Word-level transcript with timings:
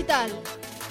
digital, 0.00 0.30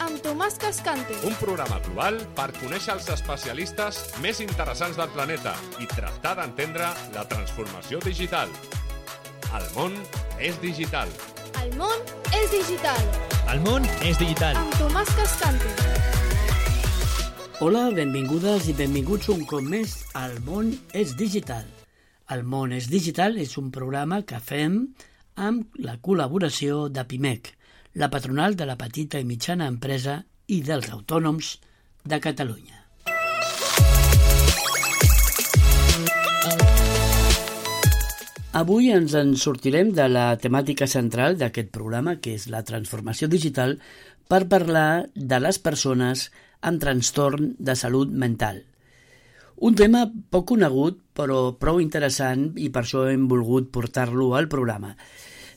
amb 0.05 0.19
Tomàs 0.21 0.57
Cascante. 0.61 1.15
Un 1.25 1.33
programa 1.41 1.79
global 1.81 2.19
per 2.37 2.51
conèixer 2.59 2.93
els 2.93 3.07
especialistes 3.09 3.97
més 4.21 4.37
interessants 4.43 4.99
del 4.99 5.09
planeta 5.15 5.55
i 5.81 5.87
tractar 5.89 6.35
d'entendre 6.37 6.91
la 7.15 7.23
transformació 7.31 7.97
digital. 8.05 8.51
El 9.57 9.65
món 9.73 9.95
és 10.37 10.59
digital. 10.61 11.09
El 11.63 11.73
món 11.79 12.05
és 12.37 12.53
digital, 12.53 13.01
El 13.49 13.63
món 13.65 13.87
és 14.05 14.19
digital. 14.21 14.55
amb 14.61 14.77
Tomàs 14.77 15.09
Cascante. 15.17 15.73
Hola, 17.59 17.89
benvingudes 17.89 18.69
i 18.69 18.73
benvinguts 18.77 19.29
un 19.33 19.41
cop 19.45 19.65
més 19.65 20.05
al 20.13 20.37
Món 20.45 20.69
és 20.93 21.17
Digital. 21.17 21.65
El 22.29 22.45
Món 22.45 22.71
és 22.71 22.87
Digital 22.87 23.35
és 23.37 23.57
un 23.57 23.71
programa 23.71 24.21
que 24.21 24.39
fem 24.39 24.93
amb 25.35 25.65
la 25.75 25.97
col·laboració 25.97 26.87
de 26.93 27.03
PIMEC, 27.03 27.55
la 27.93 28.09
patronal 28.09 28.55
de 28.55 28.65
la 28.65 28.77
petita 28.77 29.19
i 29.19 29.25
mitjana 29.25 29.67
empresa 29.67 30.19
i 30.47 30.61
dels 30.65 30.89
autònoms 30.93 31.55
de 32.05 32.19
Catalunya. 32.19 32.77
Avui 38.59 38.89
ens 38.89 39.13
en 39.13 39.35
sortirem 39.37 39.91
de 39.93 40.07
la 40.09 40.33
temàtica 40.41 40.87
central 40.89 41.37
d'aquest 41.37 41.69
programa, 41.69 42.15
que 42.17 42.33
és 42.33 42.47
la 42.49 42.63
transformació 42.65 43.29
digital, 43.29 43.77
per 44.27 44.47
parlar 44.49 45.05
de 45.13 45.37
les 45.39 45.59
persones 45.61 46.29
amb 46.61 46.81
trastorn 46.81 47.53
de 47.59 47.75
salut 47.77 48.09
mental. 48.09 48.63
Un 49.59 49.75
tema 49.75 50.05
poc 50.31 50.47
conegut, 50.53 50.97
però 51.13 51.53
prou 51.61 51.81
interessant 51.83 52.49
i 52.57 52.69
per 52.73 52.85
això 52.85 53.05
hem 53.11 53.27
volgut 53.27 53.69
portar-lo 53.75 54.33
al 54.37 54.47
programa. 54.47 54.95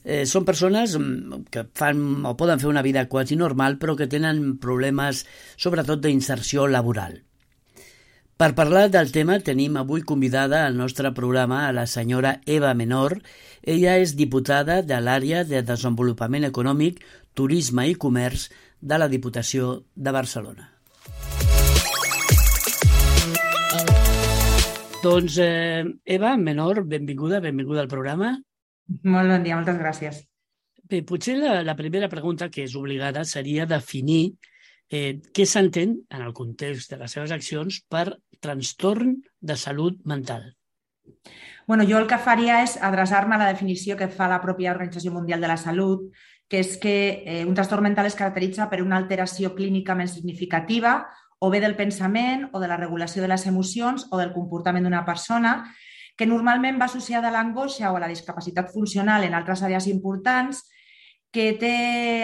Eh, 0.05 0.25
són 0.27 0.47
persones 0.47 0.97
mm, 0.99 1.45
que 1.55 1.67
fan 1.79 2.25
o 2.27 2.35
poden 2.39 2.59
fer 2.63 2.71
una 2.71 2.83
vida 2.83 3.07
quasi 3.09 3.37
normal, 3.39 3.79
però 3.79 3.95
que 3.99 4.11
tenen 4.11 4.59
problemes 4.63 5.25
sobretot 5.57 6.03
d'inserció 6.03 6.67
laboral. 6.67 7.21
Per 8.43 8.49
parlar 8.59 8.89
del 8.91 9.13
tema 9.15 9.37
tenim 9.39 9.77
avui 9.79 10.03
convidada 10.03 10.65
al 10.67 10.75
nostre 10.75 11.13
programa 11.15 11.61
a 11.69 11.73
la 11.77 11.87
senyora 11.87 12.41
Eva 12.47 12.73
Menor. 12.75 13.21
Ella 13.63 13.95
és 14.03 14.17
diputada 14.19 14.81
de 14.83 14.99
l'àrea 14.99 15.45
de 15.47 15.63
Desenvolupament 15.63 16.49
Econòmic, 16.49 16.99
Turisme 17.39 17.87
i 17.87 17.95
Comerç 17.95 18.49
de 18.81 18.99
la 18.99 19.07
Diputació 19.07 19.85
de 19.95 20.11
Barcelona. 20.11 20.73
Doncs, 25.03 25.39
eh, 25.39 25.85
Eva 26.05 26.37
Menor, 26.37 26.83
benvinguda, 26.87 27.39
benvinguda 27.39 27.81
al 27.81 27.89
programa. 27.89 28.41
Molt 29.03 29.33
bon 29.33 29.45
dia, 29.45 29.57
moltes 29.59 29.79
gràcies. 29.81 30.23
Bé, 30.93 31.03
potser 31.09 31.39
la, 31.39 31.61
la 31.65 31.77
primera 31.79 32.09
pregunta 32.13 32.51
que 32.53 32.67
és 32.67 32.75
obligada 32.77 33.25
seria 33.25 33.67
definir 33.67 34.35
eh, 34.91 35.21
què 35.33 35.47
s'entén 35.49 35.97
en 36.11 36.25
el 36.25 36.35
context 36.37 36.93
de 36.93 36.99
les 37.01 37.15
seves 37.17 37.33
accions 37.33 37.81
per 37.89 38.19
trastorn 38.43 39.17
de 39.41 39.57
salut 39.57 40.03
mental. 40.05 40.51
Bueno, 41.67 41.87
jo 41.89 41.97
el 41.99 42.09
que 42.11 42.19
faria 42.19 42.61
és 42.67 42.75
adreçar-me 42.83 43.37
a 43.37 43.41
la 43.41 43.49
definició 43.53 43.97
que 43.97 44.11
fa 44.11 44.29
la 44.29 44.43
pròpia 44.43 44.75
Organització 44.75 45.13
Mundial 45.15 45.41
de 45.41 45.49
la 45.51 45.57
Salut, 45.57 46.11
que 46.51 46.61
és 46.61 46.75
que 46.77 46.97
eh, 47.25 47.45
un 47.49 47.55
trastorn 47.57 47.87
mental 47.87 48.11
es 48.11 48.19
caracteritza 48.19 48.69
per 48.69 48.83
una 48.83 48.99
alteració 48.99 49.55
clínicament 49.57 50.11
significativa 50.11 50.99
o 51.41 51.49
bé 51.51 51.63
del 51.63 51.79
pensament 51.79 52.49
o 52.53 52.61
de 52.61 52.69
la 52.69 52.77
regulació 52.77 53.23
de 53.23 53.31
les 53.31 53.47
emocions 53.49 54.05
o 54.11 54.19
del 54.21 54.35
comportament 54.35 54.85
d'una 54.85 55.07
persona 55.07 55.55
que 56.23 56.29
normalment 56.31 56.77
va 56.79 56.87
associada 56.87 57.33
a 57.33 57.35
l'angoixa 57.35 57.89
o 57.91 57.97
a 57.99 58.01
la 58.05 58.07
discapacitat 58.07 58.69
funcional 58.71 59.25
en 59.27 59.35
altres 59.35 59.65
àrees 59.67 59.89
importants 59.91 60.61
que 61.35 61.57
té 61.59 62.23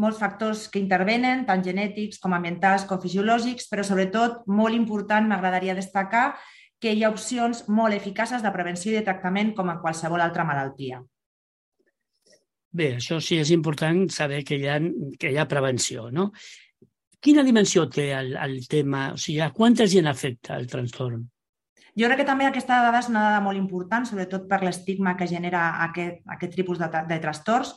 molts 0.00 0.16
factors 0.16 0.62
que 0.72 0.80
intervenen, 0.80 1.42
tant 1.44 1.60
genètics 1.66 2.22
com 2.22 2.32
ambientals 2.32 2.86
com 2.88 3.02
fisiològics, 3.02 3.66
però 3.68 3.84
sobretot, 3.84 4.46
molt 4.48 4.78
important, 4.78 5.28
m'agradaria 5.28 5.74
destacar 5.76 6.38
que 6.80 6.94
hi 6.94 7.04
ha 7.04 7.10
opcions 7.12 7.66
molt 7.68 7.98
eficaces 7.98 8.40
de 8.40 8.54
prevenció 8.54 8.94
i 8.94 8.96
de 8.96 9.04
tractament 9.04 9.52
com 9.58 9.68
en 9.68 9.82
qualsevol 9.84 10.24
altra 10.24 10.48
malaltia. 10.48 11.02
Bé, 12.72 12.94
això 12.96 13.20
sí 13.20 13.42
és 13.42 13.52
important 13.52 14.06
saber 14.08 14.40
que 14.48 14.56
hi 14.56 14.70
ha, 14.72 14.80
que 15.20 15.34
hi 15.34 15.36
ha 15.36 15.50
prevenció, 15.52 16.08
no? 16.08 16.30
Quina 17.20 17.44
dimensió 17.44 17.90
té 17.92 18.08
el, 18.16 18.38
el 18.40 18.58
tema? 18.72 19.10
O 19.12 19.20
sigui, 19.20 19.42
a 19.44 19.52
quanta 19.52 19.84
gent 19.84 20.08
afecta 20.08 20.56
el 20.56 20.70
trastorn? 20.72 21.28
Jo 21.94 22.08
crec 22.10 22.24
que 22.24 22.26
també 22.26 22.46
aquesta 22.48 22.80
dada 22.82 22.98
és 22.98 23.08
una 23.10 23.22
dada 23.28 23.42
molt 23.42 23.58
important, 23.58 24.06
sobretot 24.06 24.48
per 24.50 24.64
l'estigma 24.64 25.14
que 25.18 25.28
genera 25.30 25.66
aquest, 25.86 26.24
aquest 26.36 26.56
tipus 26.58 26.80
de, 26.80 26.88
de 27.06 27.18
trastorns. 27.22 27.70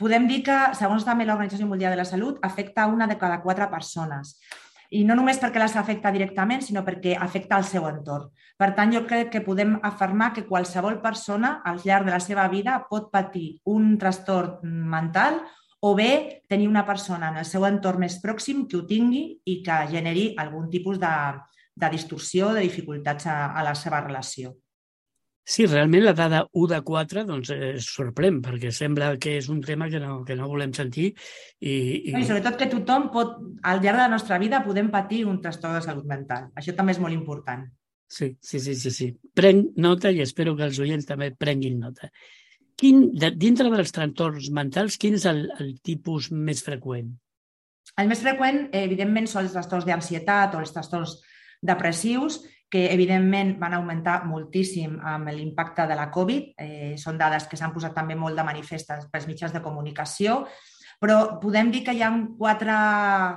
Podem 0.00 0.28
dir 0.30 0.40
que, 0.46 0.56
segons 0.78 1.04
també 1.04 1.26
l'Organització 1.26 1.66
Mundial 1.68 1.92
de 1.92 2.00
la 2.00 2.08
Salut, 2.08 2.38
afecta 2.46 2.86
una 2.88 3.06
de 3.10 3.18
cada 3.20 3.42
quatre 3.42 3.68
persones. 3.68 4.38
I 4.96 5.02
no 5.04 5.12
només 5.18 5.36
perquè 5.36 5.60
les 5.60 5.74
afecta 5.76 6.12
directament, 6.14 6.62
sinó 6.64 6.80
perquè 6.84 7.12
afecta 7.20 7.58
el 7.60 7.66
seu 7.68 7.84
entorn. 7.90 8.30
Per 8.56 8.70
tant, 8.76 8.94
jo 8.94 9.04
crec 9.10 9.28
que 9.34 9.44
podem 9.44 9.76
afirmar 9.84 10.30
que 10.32 10.46
qualsevol 10.48 11.02
persona 11.04 11.58
al 11.68 11.82
llarg 11.84 12.08
de 12.08 12.14
la 12.14 12.22
seva 12.24 12.48
vida 12.48 12.78
pot 12.88 13.12
patir 13.12 13.58
un 13.68 13.98
trastorn 14.00 14.64
mental 14.64 15.42
o 15.84 15.92
bé 15.94 16.42
tenir 16.48 16.70
una 16.72 16.86
persona 16.86 17.28
en 17.28 17.42
el 17.44 17.46
seu 17.46 17.68
entorn 17.68 18.00
més 18.02 18.16
pròxim 18.22 18.64
que 18.66 18.80
ho 18.80 18.86
tingui 18.88 19.22
i 19.44 19.60
que 19.62 19.76
generi 19.92 20.32
algun 20.40 20.66
tipus 20.72 20.98
de, 20.98 21.12
de 21.78 21.90
distorsió, 21.92 22.52
de 22.54 22.64
dificultats 22.66 23.28
a, 23.30 23.38
a 23.54 23.64
la 23.66 23.74
seva 23.78 24.00
relació. 24.04 24.56
Sí, 25.48 25.64
realment 25.64 26.02
la 26.04 26.12
dada 26.12 26.42
1 26.52 26.68
de 26.74 26.78
4 26.84 27.22
doncs, 27.24 27.50
eh, 27.54 27.70
sorprèn, 27.80 28.42
perquè 28.44 28.68
sembla 28.74 29.14
que 29.16 29.38
és 29.38 29.46
un 29.48 29.62
tema 29.64 29.86
que 29.88 30.00
no, 30.02 30.18
que 30.28 30.36
no 30.36 30.48
volem 30.50 30.74
sentir. 30.76 31.06
I, 31.64 31.72
i... 31.72 32.12
I 32.12 32.26
sobretot 32.28 32.58
que 32.60 32.68
tothom 32.68 33.06
pot, 33.14 33.38
al 33.64 33.80
llarg 33.80 33.96
de 33.96 34.02
la 34.02 34.12
nostra 34.12 34.36
vida, 34.42 34.60
podem 34.66 34.90
patir 34.92 35.22
un 35.24 35.38
trastorn 35.40 35.78
de 35.78 35.86
salut 35.86 36.04
mental. 36.10 36.50
Això 36.52 36.74
també 36.76 36.92
és 36.92 37.00
molt 37.00 37.16
important. 37.16 37.64
Sí, 38.08 38.34
sí, 38.44 38.60
sí, 38.60 38.74
sí, 38.76 38.92
sí. 38.92 39.08
Prenc 39.36 39.72
nota 39.80 40.12
i 40.12 40.20
espero 40.20 40.52
que 40.56 40.68
els 40.68 40.82
oients 40.84 41.08
també 41.08 41.30
prenguin 41.32 41.80
nota. 41.80 42.12
Quin, 42.78 43.08
de, 43.16 43.32
dintre 43.32 43.72
dels 43.72 43.96
trastorns 43.96 44.50
mentals, 44.52 45.00
quin 45.00 45.16
és 45.16 45.24
el, 45.32 45.46
el 45.64 45.72
tipus 45.80 46.28
més 46.28 46.60
freqüent? 46.64 47.08
El 47.96 48.12
més 48.12 48.20
freqüent, 48.20 48.66
evidentment, 48.76 49.26
són 49.26 49.46
els 49.48 49.56
trastorns 49.56 49.88
d'ansietat 49.88 50.54
o 50.54 50.60
els 50.60 50.76
trastorns 50.76 51.16
depressius, 51.60 52.42
que 52.68 52.92
evidentment 52.92 53.54
van 53.60 53.74
augmentar 53.78 54.26
moltíssim 54.28 54.98
amb 55.00 55.30
l'impacte 55.32 55.86
de 55.88 55.96
la 55.96 56.10
Covid. 56.12 56.50
Eh, 56.60 56.94
són 57.00 57.16
dades 57.18 57.48
que 57.48 57.56
s'han 57.56 57.72
posat 57.72 57.94
també 57.96 58.16
molt 58.16 58.36
de 58.36 58.44
manifestes 58.44 59.06
pels 59.12 59.26
mitjans 59.26 59.54
de 59.54 59.62
comunicació, 59.64 60.42
però 61.00 61.38
podem 61.40 61.70
dir 61.70 61.84
que 61.86 61.94
hi 61.94 62.02
ha 62.02 62.10
quatre, 62.36 62.74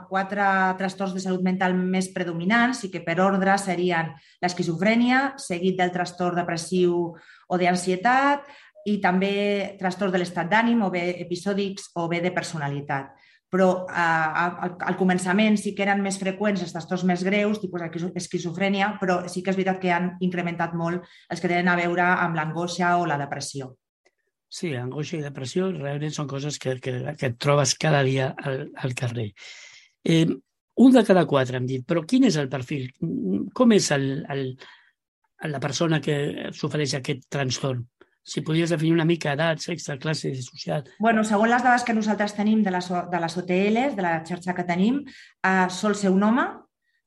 quatre 0.09 0.47
trastorns 0.79 1.13
de 1.13 1.21
salut 1.23 1.43
mental 1.45 1.75
més 1.77 2.09
predominants 2.11 2.83
i 2.83 2.89
que 2.91 3.03
per 3.05 3.19
ordre 3.21 3.55
serien 3.61 4.11
l'esquizofrènia, 4.41 5.37
seguit 5.37 5.77
del 5.77 5.93
trastorn 5.93 6.41
depressiu 6.41 7.13
o 7.13 7.61
d'ansietat, 7.61 8.49
i 8.89 8.97
també 8.97 9.77
trastorns 9.77 10.11
de 10.13 10.23
l'estat 10.23 10.49
d'ànim 10.49 10.81
o 10.81 10.89
bé 10.89 11.21
episòdics 11.21 11.91
o 12.01 12.07
bé 12.09 12.19
de 12.19 12.33
personalitat 12.33 13.13
però 13.51 13.67
eh, 13.83 13.99
al, 14.45 14.75
al 14.79 14.97
començament 14.99 15.57
sí 15.59 15.75
que 15.75 15.83
eren 15.83 16.01
més 16.03 16.17
freqüents 16.21 16.63
els 16.63 16.71
trastorns 16.71 17.03
més 17.07 17.23
greus, 17.27 17.59
tipus 17.59 17.83
esquizofrènia, 18.15 18.93
però 19.01 19.21
sí 19.29 19.43
que 19.43 19.51
és 19.51 19.59
veritat 19.59 19.81
que 19.81 19.91
han 19.91 20.13
incrementat 20.23 20.73
molt 20.77 21.03
els 21.29 21.43
que 21.43 21.51
tenen 21.51 21.71
a 21.71 21.77
veure 21.79 22.05
amb 22.13 22.39
l'angoixa 22.39 22.95
o 22.97 23.05
la 23.09 23.19
depressió. 23.19 23.73
Sí, 24.51 24.73
angoixa 24.75 25.17
i 25.17 25.23
depressió 25.23 25.69
realment 25.71 26.15
són 26.15 26.27
coses 26.31 26.57
que, 26.59 26.77
que, 26.83 26.95
que 27.19 27.29
et 27.31 27.37
trobes 27.39 27.75
cada 27.79 28.01
dia 28.07 28.33
al, 28.35 28.65
al 28.75 28.95
carrer. 28.95 29.29
Eh, 30.03 30.25
un 30.81 30.91
de 30.95 31.03
cada 31.07 31.23
quatre, 31.27 31.59
hem 31.59 31.67
dit, 31.67 31.85
però 31.87 32.03
quin 32.07 32.25
és 32.27 32.37
el 32.39 32.49
perfil? 32.51 32.89
Com 33.55 33.71
és 33.75 33.87
el, 33.95 34.07
el, 34.31 34.45
la 35.51 35.59
persona 35.63 35.99
que 36.03 36.51
sofreix 36.55 36.95
aquest 36.97 37.27
trastorn? 37.31 37.83
Si 38.23 38.41
podies 38.41 38.69
definir 38.69 38.93
una 38.93 39.05
mica 39.05 39.33
edat, 39.33 39.59
sexe, 39.59 39.97
classe 39.99 40.33
social. 40.41 40.83
Bueno, 40.99 41.23
segons 41.25 41.49
les 41.49 41.63
dades 41.63 41.83
que 41.83 41.95
nosaltres 41.97 42.35
tenim 42.37 42.61
de 42.63 42.73
les, 42.73 42.89
de 42.89 43.21
les 43.23 43.37
OTLs, 43.37 43.95
de 43.97 44.05
la 44.05 44.17
xarxa 44.27 44.55
que 44.57 44.67
tenim, 44.67 45.01
eh, 45.07 45.67
sol 45.69 45.95
ser 45.95 46.11
un 46.13 46.23
home 46.23 46.45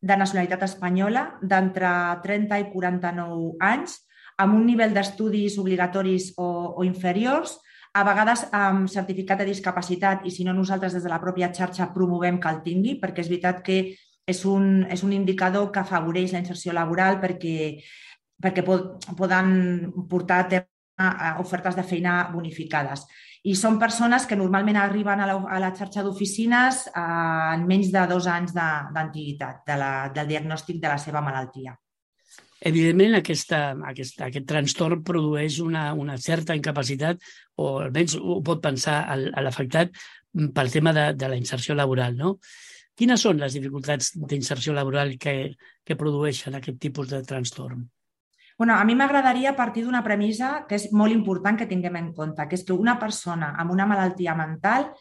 de 0.04 0.16
nacionalitat 0.20 0.66
espanyola 0.66 1.28
d'entre 1.40 1.90
30 2.24 2.58
i 2.60 2.66
49 2.72 3.54
anys, 3.64 4.00
amb 4.42 4.58
un 4.58 4.66
nivell 4.66 4.92
d'estudis 4.94 5.56
obligatoris 5.62 6.32
o, 6.36 6.48
o 6.76 6.84
inferiors, 6.84 7.54
a 7.94 8.02
vegades 8.02 8.48
amb 8.50 8.88
certificat 8.90 9.38
de 9.38 9.46
discapacitat 9.52 10.24
i 10.26 10.32
si 10.34 10.44
no 10.44 10.52
nosaltres 10.52 10.96
des 10.96 11.04
de 11.06 11.12
la 11.12 11.20
pròpia 11.22 11.52
xarxa 11.54 11.92
promovem 11.94 12.40
que 12.42 12.50
el 12.50 12.60
tingui, 12.66 12.96
perquè 12.98 13.22
és 13.22 13.30
veritat 13.30 13.62
que 13.62 13.78
és 14.26 14.40
un, 14.48 14.82
és 14.90 15.04
un 15.06 15.12
indicador 15.14 15.70
que 15.70 15.84
afavoreix 15.84 16.32
la 16.32 16.40
inserció 16.42 16.74
laboral 16.74 17.20
perquè, 17.22 17.78
perquè 18.42 18.64
pod, 18.66 19.04
poden 19.14 19.92
portar 20.10 20.40
a 20.42 20.48
ofertes 21.40 21.76
de 21.76 21.84
feina 21.86 22.30
bonificades. 22.32 23.04
I 23.44 23.54
són 23.58 23.76
persones 23.78 24.24
que 24.24 24.38
normalment 24.40 24.78
arriben 24.80 25.20
a 25.20 25.26
la, 25.28 25.34
a 25.36 25.58
la 25.60 25.72
xarxa 25.76 26.04
d'oficines 26.04 26.86
en 26.96 27.66
menys 27.68 27.90
de 27.92 28.04
dos 28.08 28.28
anys 28.30 28.54
d'antiguitat 28.56 29.64
de, 29.66 29.76
de 29.76 29.88
del 30.16 30.30
diagnòstic 30.30 30.80
de 30.80 30.88
la 30.88 30.98
seva 30.98 31.20
malaltia. 31.20 31.74
Evidentment, 32.64 33.18
aquesta, 33.18 33.74
aquesta, 33.84 34.30
aquest 34.30 34.46
trastorn 34.48 35.02
produeix 35.04 35.58
una, 35.60 35.90
una 35.92 36.16
certa 36.16 36.56
incapacitat, 36.56 37.20
o 37.60 37.80
almenys 37.82 38.14
ho 38.16 38.38
pot 38.46 38.62
pensar 38.64 39.02
l'afectat 39.44 39.92
pel 40.54 40.72
tema 40.72 40.94
de, 40.96 41.10
de 41.12 41.28
la 41.28 41.36
inserció 41.36 41.76
laboral, 41.76 42.16
no? 42.16 42.38
Quines 42.94 43.20
són 43.26 43.42
les 43.42 43.58
dificultats 43.58 44.12
d'inserció 44.14 44.72
laboral 44.72 45.16
que, 45.18 45.52
que 45.84 45.98
produeixen 45.98 46.56
aquest 46.56 46.78
tipus 46.80 47.10
de 47.10 47.20
trastorn? 47.26 47.82
Bueno, 48.56 48.76
a 48.78 48.84
mi 48.84 48.94
m'agradaria 48.94 49.56
partir 49.58 49.82
d'una 49.84 50.04
premissa 50.06 50.64
que 50.68 50.76
és 50.78 50.86
molt 50.94 51.12
important 51.12 51.58
que 51.58 51.66
tinguem 51.66 51.96
en 51.98 52.12
compte, 52.14 52.46
que 52.46 52.54
és 52.54 52.62
que 52.62 52.76
una 52.76 52.98
persona 53.00 53.54
amb 53.58 53.74
una 53.74 53.86
malaltia 53.86 54.36
mental 54.38 54.92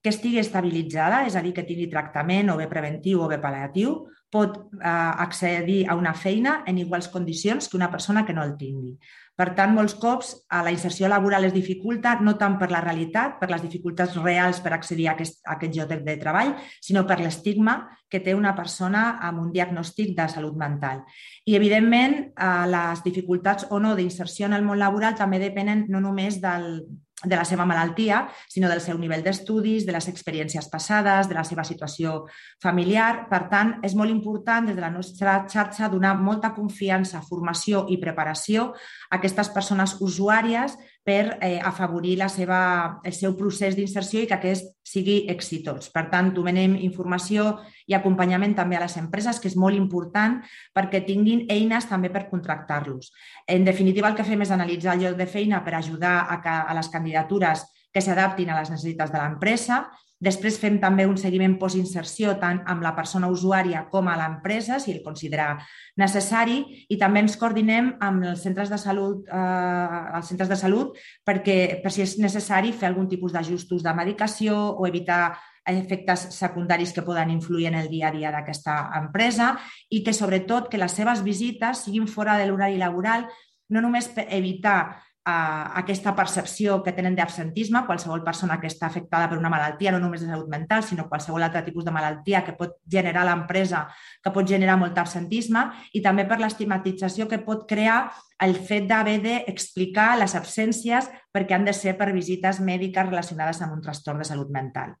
que 0.00 0.12
estigui 0.14 0.38
estabilitzada, 0.40 1.24
és 1.26 1.34
a 1.36 1.42
dir, 1.44 1.52
que 1.56 1.66
tingui 1.66 1.90
tractament 1.90 2.52
o 2.52 2.56
bé 2.56 2.68
preventiu 2.70 3.24
o 3.24 3.28
bé 3.28 3.40
pal·liatiu, 3.42 3.96
pot 4.30 4.56
eh, 4.78 4.88
accedir 5.26 5.82
a 5.90 5.96
una 5.98 6.14
feina 6.14 6.60
en 6.70 6.78
iguals 6.78 7.10
condicions 7.10 7.68
que 7.68 7.76
una 7.76 7.90
persona 7.90 8.24
que 8.24 8.32
no 8.32 8.46
el 8.46 8.54
tingui. 8.56 8.94
Per 9.40 9.46
tant, 9.56 9.70
molts 9.72 9.94
cops 9.96 10.34
a 10.52 10.58
la 10.60 10.72
inserció 10.74 11.08
laboral 11.08 11.46
es 11.48 11.54
dificulta 11.54 12.18
no 12.20 12.34
tant 12.36 12.58
per 12.60 12.66
la 12.68 12.82
realitat, 12.84 13.38
per 13.40 13.48
les 13.48 13.62
dificultats 13.64 14.18
reals 14.20 14.60
per 14.60 14.74
accedir 14.76 15.06
a 15.08 15.14
aquest, 15.14 15.38
a 15.46 15.54
aquest 15.54 15.78
lloc 15.78 15.94
de 15.94 16.16
treball, 16.20 16.52
sinó 16.84 17.06
per 17.08 17.16
l'estigma 17.22 17.78
que 18.10 18.20
té 18.20 18.34
una 18.36 18.52
persona 18.58 19.06
amb 19.30 19.40
un 19.40 19.48
diagnòstic 19.54 20.12
de 20.18 20.26
salut 20.28 20.58
mental. 20.60 21.00
I, 21.46 21.56
evidentment, 21.56 22.18
eh, 22.36 22.66
les 22.68 23.00
dificultats 23.06 23.70
o 23.70 23.80
no 23.80 23.94
d'inserció 23.96 24.50
en 24.50 24.58
el 24.58 24.66
món 24.66 24.82
laboral 24.82 25.16
també 25.16 25.40
depenen 25.40 25.86
no 25.88 26.04
només 26.04 26.36
del, 26.42 26.82
de 27.24 27.36
la 27.36 27.44
seva 27.44 27.66
malaltia, 27.68 28.22
sinó 28.48 28.68
del 28.70 28.80
seu 28.80 28.98
nivell 28.98 29.22
d'estudis, 29.24 29.84
de 29.86 29.92
les 29.92 30.08
experiències 30.08 30.68
passades, 30.72 31.28
de 31.28 31.36
la 31.36 31.44
seva 31.44 31.64
situació 31.68 32.24
familiar. 32.62 33.26
Per 33.28 33.42
tant, 33.52 33.74
és 33.84 33.94
molt 33.94 34.10
important 34.12 34.66
des 34.66 34.78
de 34.78 34.84
la 34.84 34.92
nostra 34.92 35.42
xarxa 35.50 35.90
donar 35.92 36.14
molta 36.16 36.54
confiança, 36.56 37.20
formació 37.28 37.84
i 37.88 38.00
preparació 38.00 38.70
a 39.10 39.18
aquestes 39.20 39.52
persones 39.52 39.98
usuàries 40.00 40.78
per 41.04 41.38
eh, 41.40 41.58
afavorir 41.64 42.18
la 42.20 42.28
seva, 42.28 43.00
el 43.04 43.14
seu 43.16 43.32
procés 43.36 43.76
d'inserció 43.76 44.20
i 44.20 44.28
que 44.28 44.36
aquest 44.36 44.68
sigui 44.84 45.24
exitós. 45.32 45.88
Per 45.94 46.04
tant, 46.12 46.28
donem 46.36 46.76
informació 46.76 47.60
i 47.88 47.96
acompanyament 47.96 48.54
també 48.58 48.76
a 48.76 48.84
les 48.84 48.98
empreses, 49.00 49.40
que 49.40 49.48
és 49.48 49.56
molt 49.56 49.78
important 49.78 50.38
perquè 50.76 51.02
tinguin 51.06 51.46
eines 51.50 51.88
també 51.88 52.12
per 52.12 52.28
contractar-los. 52.30 53.12
En 53.48 53.64
definitiva, 53.64 54.10
el 54.10 54.18
que 54.18 54.28
fem 54.28 54.44
és 54.44 54.52
analitzar 54.52 54.96
el 54.96 55.06
lloc 55.06 55.18
de 55.18 55.28
feina 55.30 55.64
per 55.64 55.78
ajudar 55.78 56.26
a, 56.28 56.40
que, 56.44 56.56
a 56.70 56.76
les 56.76 56.92
candidatures 56.92 57.64
que 57.92 58.02
s'adaptin 58.04 58.50
a 58.50 58.60
les 58.60 58.70
necessitats 58.70 59.12
de 59.12 59.18
l'empresa. 59.18 59.84
Després 60.20 60.58
fem 60.60 60.76
també 60.76 61.06
un 61.08 61.16
seguiment 61.16 61.54
postinserció 61.56 62.34
tant 62.42 62.58
amb 62.68 62.84
la 62.84 62.92
persona 62.92 63.30
usuària 63.32 63.86
com 63.88 64.08
a 64.08 64.18
l'empresa, 64.20 64.76
si 64.78 64.92
el 64.92 65.00
considera 65.02 65.54
necessari, 65.96 66.58
i 66.92 66.98
també 67.00 67.22
ens 67.24 67.38
coordinem 67.40 67.94
amb 68.04 68.26
els 68.28 68.44
centres 68.44 68.68
de 68.68 68.76
salut, 68.78 69.24
eh, 69.24 70.00
els 70.18 70.28
centres 70.28 70.52
de 70.52 70.60
salut 70.60 70.98
perquè, 71.24 71.80
per 71.80 71.92
si 71.94 72.04
és 72.04 72.18
necessari, 72.20 72.74
fer 72.76 72.90
algun 72.90 73.08
tipus 73.08 73.32
d'ajustos 73.32 73.82
de 73.82 73.96
medicació 73.96 74.58
o 74.76 74.86
evitar 74.86 75.38
efectes 75.64 76.28
secundaris 76.36 76.92
que 76.92 77.02
poden 77.02 77.30
influir 77.30 77.68
en 77.68 77.80
el 77.80 77.88
dia 77.88 78.08
a 78.08 78.12
dia 78.12 78.30
d'aquesta 78.32 78.90
empresa 79.00 79.54
i 79.88 80.02
que, 80.04 80.12
sobretot, 80.12 80.68
que 80.68 80.80
les 80.80 80.92
seves 80.92 81.24
visites 81.24 81.86
siguin 81.86 82.08
fora 82.08 82.36
de 82.36 82.46
l'horari 82.48 82.76
laboral, 82.76 83.28
no 83.70 83.80
només 83.80 84.08
per 84.12 84.26
evitar 84.28 85.00
a 85.24 85.78
aquesta 85.78 86.14
percepció 86.16 86.78
que 86.82 86.94
tenen 86.96 87.16
d'absentisme, 87.16 87.82
qualsevol 87.86 88.22
persona 88.24 88.56
que 88.60 88.70
està 88.70 88.86
afectada 88.88 89.28
per 89.28 89.36
una 89.38 89.50
malaltia, 89.52 89.92
no 89.92 90.00
només 90.00 90.22
de 90.24 90.30
salut 90.30 90.48
mental, 90.48 90.82
sinó 90.82 91.08
qualsevol 91.10 91.44
altre 91.44 91.62
tipus 91.66 91.84
de 91.84 91.92
malaltia 91.92 92.40
que 92.46 92.56
pot 92.56 92.78
generar 92.88 93.26
l'empresa, 93.28 93.84
que 94.22 94.32
pot 94.32 94.48
generar 94.48 94.78
molt 94.80 94.96
absentisme, 94.98 95.66
i 95.92 96.00
també 96.00 96.24
per 96.24 96.40
l'estigmatització 96.40 97.28
que 97.28 97.42
pot 97.44 97.66
crear 97.68 98.00
el 98.40 98.56
fet 98.56 98.88
d'haver 98.88 99.18
d'explicar 99.26 100.14
les 100.18 100.34
absències 100.34 101.10
perquè 101.30 101.58
han 101.58 101.68
de 101.68 101.76
ser 101.76 101.98
per 102.00 102.12
visites 102.16 102.62
mèdiques 102.64 103.12
relacionades 103.12 103.60
amb 103.60 103.76
un 103.76 103.84
trastorn 103.84 104.24
de 104.24 104.28
salut 104.32 104.48
mental. 104.50 104.96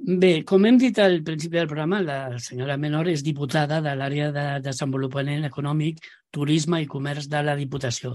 Bé, 0.00 0.44
com 0.48 0.64
hem 0.64 0.78
dit 0.80 0.96
al 0.98 1.18
principi 1.20 1.58
del 1.58 1.66
programa, 1.68 1.98
la 2.00 2.38
senyora 2.40 2.78
Menor 2.80 3.10
és 3.12 3.20
diputada 3.20 3.82
de 3.84 3.92
l'àrea 3.92 4.30
de 4.32 4.44
desenvolupament 4.64 5.44
econòmic, 5.44 5.98
turisme 6.32 6.80
i 6.80 6.88
comerç 6.88 7.26
de 7.28 7.42
la 7.44 7.52
Diputació. 7.58 8.14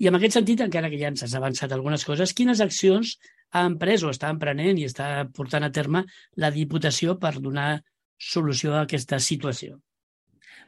I 0.00 0.08
en 0.08 0.16
aquest 0.16 0.38
sentit, 0.38 0.62
encara 0.64 0.88
que 0.88 0.96
ja 0.96 1.10
ens 1.12 1.26
has 1.26 1.34
avançat 1.36 1.74
algunes 1.76 2.06
coses, 2.08 2.32
quines 2.32 2.62
accions 2.64 3.18
ha 3.52 3.66
emprès 3.68 4.06
o 4.06 4.14
està 4.14 4.30
emprenent 4.32 4.80
i 4.80 4.86
està 4.88 5.28
portant 5.36 5.68
a 5.68 5.70
terme 5.70 6.06
la 6.40 6.50
Diputació 6.54 7.18
per 7.20 7.34
donar 7.36 7.82
solució 8.16 8.72
a 8.72 8.86
aquesta 8.86 9.20
situació? 9.20 9.76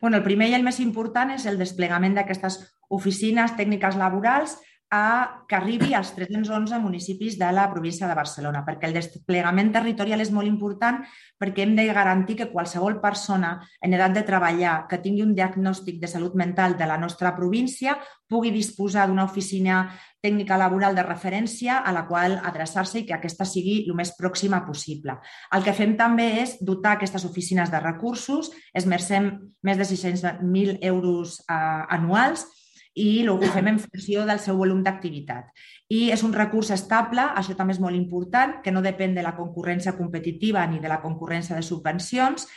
Bueno, 0.03 0.19
el 0.19 0.27
primer 0.29 0.51
i 0.51 0.59
el 0.61 0.67
més 0.67 0.81
important 0.85 1.33
és 1.33 1.47
el 1.49 1.57
desplegament 1.57 2.21
d'aquestes 2.21 2.61
oficines 2.91 3.57
tècniques 3.57 3.97
laborals 3.97 4.59
a 4.91 5.47
que 5.47 5.55
arribi 5.55 5.95
als 5.95 6.11
311 6.17 6.81
municipis 6.83 7.39
de 7.39 7.51
la 7.53 7.69
província 7.71 8.09
de 8.09 8.15
Barcelona, 8.19 8.65
perquè 8.67 8.89
el 8.89 8.97
desplegament 8.99 9.71
territorial 9.71 10.21
és 10.21 10.33
molt 10.35 10.51
important 10.51 10.99
perquè 11.39 11.63
hem 11.63 11.77
de 11.79 11.87
garantir 11.95 12.35
que 12.41 12.49
qualsevol 12.51 12.99
persona 13.01 13.53
en 13.81 13.95
edat 13.95 14.17
de 14.19 14.25
treballar 14.27 14.89
que 14.91 14.99
tingui 14.99 15.23
un 15.23 15.37
diagnòstic 15.39 16.01
de 16.03 16.11
salut 16.11 16.35
mental 16.35 16.75
de 16.77 16.91
la 16.91 16.99
nostra 16.99 17.37
província 17.37 17.97
pugui 18.29 18.51
disposar 18.51 19.07
d'una 19.07 19.25
oficina 19.31 19.85
tècnica 20.21 20.59
laboral 20.59 20.99
de 20.99 21.07
referència 21.07 21.79
a 21.79 21.95
la 21.95 22.05
qual 22.11 22.41
adreçar-se 22.43 23.01
i 23.01 23.07
que 23.07 23.15
aquesta 23.15 23.47
sigui 23.47 23.85
el 23.87 23.95
més 23.95 24.11
pròxima 24.19 24.65
possible. 24.67 25.21
El 25.55 25.63
que 25.63 25.75
fem 25.75 25.95
també 25.97 26.43
és 26.43 26.59
dotar 26.61 26.99
aquestes 26.99 27.25
oficines 27.25 27.71
de 27.71 27.81
recursos, 27.81 28.51
esmercem 28.75 29.37
més 29.63 29.79
de 29.79 29.87
600.000 29.87 30.81
euros 30.83 31.39
eh, 31.47 31.55
anuals 31.95 32.49
i 32.95 33.27
ho 33.29 33.37
fem 33.39 33.69
en 33.71 33.79
funció 33.79 34.25
del 34.27 34.41
seu 34.43 34.57
volum 34.59 34.83
d'activitat. 34.83 35.53
I 35.89 36.11
és 36.11 36.23
un 36.27 36.33
recurs 36.35 36.73
estable, 36.75 37.23
això 37.23 37.55
també 37.55 37.75
és 37.77 37.81
molt 37.81 37.97
important, 37.97 38.59
que 38.65 38.73
no 38.73 38.83
depèn 38.83 39.15
de 39.15 39.23
la 39.23 39.37
concurrència 39.37 39.97
competitiva 39.97 40.67
ni 40.67 40.81
de 40.81 40.89
la 40.89 41.01
concurrència 41.01 41.57
de 41.57 41.63
subvencions, 41.63 42.49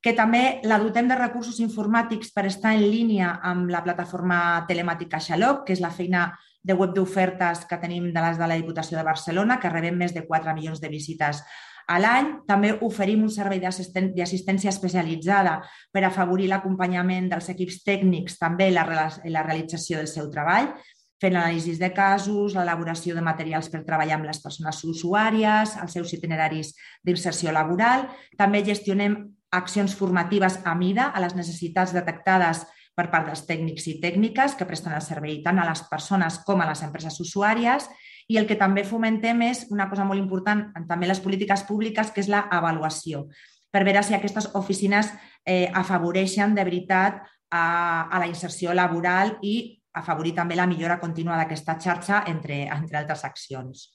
que 0.00 0.12
també 0.16 0.60
la 0.64 0.78
dotem 0.80 1.08
de 1.08 1.16
recursos 1.16 1.60
informàtics 1.60 2.32
per 2.32 2.46
estar 2.48 2.72
en 2.72 2.86
línia 2.88 3.34
amb 3.44 3.68
la 3.70 3.82
plataforma 3.84 4.64
telemàtica 4.68 5.20
Xaloc, 5.20 5.66
que 5.66 5.74
és 5.76 5.80
la 5.80 5.92
feina 5.92 6.30
de 6.62 6.76
web 6.76 6.92
d'ofertes 6.96 7.64
que 7.68 7.80
tenim 7.80 8.10
de 8.12 8.20
les 8.20 8.38
de 8.38 8.46
la 8.48 8.56
Diputació 8.56 8.98
de 8.98 9.04
Barcelona, 9.04 9.58
que 9.60 9.72
rebem 9.72 9.96
més 9.96 10.14
de 10.16 10.26
4 10.26 10.54
milions 10.56 10.80
de 10.80 10.88
visites 10.92 11.42
a 11.88 11.98
l'any 12.02 12.30
també 12.48 12.72
oferim 12.86 13.24
un 13.24 13.32
servei 13.32 13.60
d'assistència 13.62 14.70
especialitzada 14.72 15.58
per 15.92 16.04
afavorir 16.04 16.48
l'acompanyament 16.50 17.28
dels 17.32 17.50
equips 17.52 17.82
tècnics 17.86 18.38
també 18.38 18.70
la, 18.70 18.86
la 19.24 19.44
realització 19.46 19.98
del 19.98 20.10
seu 20.10 20.30
treball, 20.32 20.72
fent 21.20 21.36
anàlisis 21.36 21.78
de 21.78 21.90
casos, 21.92 22.54
l'elaboració 22.56 23.14
de 23.14 23.24
materials 23.24 23.68
per 23.68 23.82
treballar 23.84 24.16
amb 24.16 24.28
les 24.30 24.40
persones 24.40 24.80
usuàries, 24.88 25.76
els 25.82 25.92
seus 25.92 26.14
itineraris 26.16 26.72
d'inserció 27.04 27.52
laboral. 27.52 28.06
També 28.40 28.64
gestionem 28.64 29.18
accions 29.52 29.94
formatives 29.98 30.60
a 30.64 30.74
mida 30.78 31.10
a 31.10 31.20
les 31.20 31.34
necessitats 31.36 31.92
detectades 31.92 32.64
per 32.96 33.08
part 33.12 33.28
dels 33.28 33.44
tècnics 33.48 33.86
i 33.90 33.98
tècniques 34.02 34.56
que 34.56 34.66
presten 34.68 34.94
el 34.96 35.04
servei 35.04 35.40
tant 35.44 35.60
a 35.60 35.68
les 35.68 35.82
persones 35.90 36.40
com 36.46 36.60
a 36.60 36.68
les 36.70 36.82
empreses 36.86 37.20
usuàries 37.22 37.88
i 38.30 38.38
el 38.38 38.46
que 38.46 38.58
també 38.58 38.84
fomentem 38.86 39.42
és 39.48 39.64
una 39.74 39.88
cosa 39.90 40.06
molt 40.06 40.22
important, 40.22 40.68
també 40.88 41.08
les 41.10 41.20
polítiques 41.22 41.64
públiques, 41.66 42.12
que 42.14 42.22
és 42.22 42.30
l'avaluació, 42.30 43.26
per 43.70 43.82
veure 43.86 44.02
si 44.06 44.14
aquestes 44.14 44.50
oficines 44.58 45.10
eh, 45.44 45.70
afavoreixen 45.74 46.54
de 46.54 46.64
veritat 46.66 47.22
a, 47.50 47.64
a 48.06 48.22
la 48.22 48.28
inserció 48.30 48.74
laboral 48.74 49.36
i 49.42 49.54
afavorir 49.98 50.34
també 50.36 50.58
la 50.58 50.68
millora 50.70 51.00
contínua 51.02 51.38
d'aquesta 51.40 51.76
xarxa, 51.82 52.22
entre, 52.30 52.62
entre 52.70 53.00
altres 53.00 53.24
accions. 53.26 53.88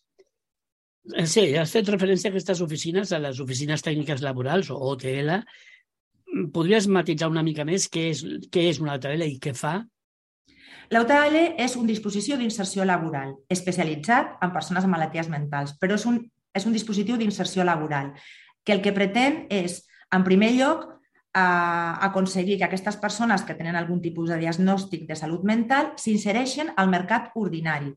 Eh, 1.13 1.27
sí, 1.29 1.47
has 1.55 1.71
fet 1.75 1.87
referència 1.91 2.31
a 2.31 2.33
aquestes 2.33 2.61
oficines, 2.65 3.13
a 3.13 3.21
les 3.23 3.39
oficines 3.39 3.83
tècniques 3.85 4.23
laborals, 4.25 4.71
o 4.73 4.79
OTL. 4.91 5.31
Podries 6.51 6.87
matitzar 6.91 7.29
una 7.31 7.43
mica 7.45 7.63
més 7.67 7.87
què 7.91 8.09
és, 8.11 8.23
què 8.51 8.67
és 8.71 8.81
una 8.83 8.97
OTL 8.99 9.27
i 9.29 9.37
què 9.39 9.53
fa? 9.55 9.77
L'UTL 10.93 11.37
és 11.57 11.75
un 11.79 11.87
dispositiu 11.89 12.37
d'inserció 12.37 12.85
laboral 12.85 13.33
especialitzat 13.49 14.35
en 14.45 14.51
persones 14.53 14.85
amb 14.85 14.93
malalties 14.93 15.29
mentals, 15.31 15.73
però 15.81 15.97
és 15.97 16.05
un, 16.05 16.19
és 16.53 16.65
un 16.65 16.75
dispositiu 16.75 17.17
d'inserció 17.17 17.65
laboral 17.65 18.13
que 18.65 18.73
el 18.73 18.81
que 18.81 18.93
pretén 18.93 19.45
és, 19.53 19.83
en 20.13 20.25
primer 20.25 20.51
lloc, 20.57 20.85
a 21.35 21.99
aconseguir 22.07 22.57
que 22.57 22.63
aquestes 22.69 22.95
persones 22.95 23.43
que 23.43 23.57
tenen 23.57 23.75
algun 23.75 23.99
tipus 24.01 24.29
de 24.31 24.37
diagnòstic 24.39 25.03
de 25.09 25.17
salut 25.19 25.43
mental 25.43 25.91
s'insereixen 25.99 26.71
al 26.79 26.87
mercat 26.87 27.33
ordinari. 27.35 27.91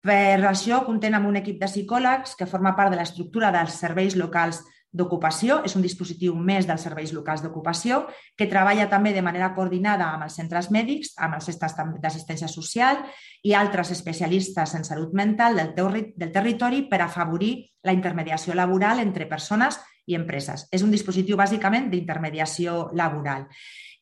Per 0.00 0.40
això 0.48 0.80
comptem 0.86 1.12
amb 1.18 1.28
un 1.28 1.36
equip 1.36 1.58
de 1.60 1.68
psicòlegs 1.68 2.38
que 2.38 2.48
forma 2.48 2.72
part 2.78 2.94
de 2.94 2.96
l'estructura 2.96 3.52
dels 3.52 3.76
serveis 3.76 4.16
locals 4.16 4.62
d'ocupació, 4.98 5.60
és 5.64 5.76
un 5.78 5.84
dispositiu 5.84 6.34
més 6.34 6.66
dels 6.66 6.82
serveis 6.82 7.12
locals 7.14 7.44
d'ocupació, 7.44 8.02
que 8.36 8.48
treballa 8.50 8.88
també 8.90 9.14
de 9.14 9.22
manera 9.22 9.52
coordinada 9.54 10.10
amb 10.10 10.26
els 10.26 10.38
centres 10.40 10.70
mèdics, 10.74 11.14
amb 11.16 11.38
els 11.38 11.46
centres 11.46 11.76
d'assistència 12.02 12.50
social 12.50 13.04
i 13.46 13.54
altres 13.54 13.92
especialistes 13.94 14.74
en 14.74 14.84
salut 14.84 15.14
mental 15.14 15.56
del, 15.56 15.74
teu, 15.76 15.92
del 15.92 16.32
territori 16.34 16.84
per 16.90 17.02
afavorir 17.04 17.52
la 17.86 17.94
intermediació 17.94 18.58
laboral 18.58 19.00
entre 19.04 19.30
persones 19.30 19.78
i 20.08 20.16
empreses. 20.18 20.66
És 20.72 20.82
un 20.82 20.90
dispositiu 20.90 21.38
bàsicament 21.38 21.90
d'intermediació 21.92 22.88
laboral. 22.96 23.46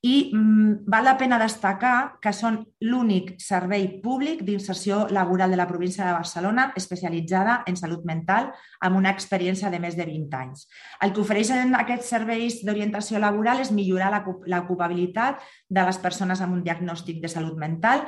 I 0.06 0.30
mm, 0.30 0.84
val 0.86 1.02
la 1.08 1.16
pena 1.18 1.38
destacar 1.40 2.18
que 2.22 2.30
són 2.36 2.60
l'únic 2.86 3.32
servei 3.42 3.88
públic 4.04 4.44
d'inserció 4.46 5.00
laboral 5.10 5.50
de 5.50 5.58
la 5.58 5.66
província 5.66 6.04
de 6.06 6.12
Barcelona 6.14 6.68
especialitzada 6.78 7.56
en 7.66 7.78
salut 7.80 8.04
mental 8.06 8.52
amb 8.86 9.00
una 9.00 9.10
experiència 9.10 9.72
de 9.72 9.80
més 9.82 9.96
de 9.98 10.06
20 10.06 10.38
anys. 10.38 10.68
El 11.02 11.10
que 11.10 11.24
ofereixen 11.24 11.74
aquests 11.74 12.12
serveis 12.14 12.60
d'orientació 12.62 13.18
laboral 13.18 13.64
és 13.64 13.74
millorar 13.74 14.12
l'ocupabilitat 14.46 15.42
de 15.66 15.86
les 15.88 15.98
persones 15.98 16.44
amb 16.44 16.54
un 16.60 16.62
diagnòstic 16.62 17.18
de 17.24 17.32
salut 17.32 17.58
mental 17.58 18.06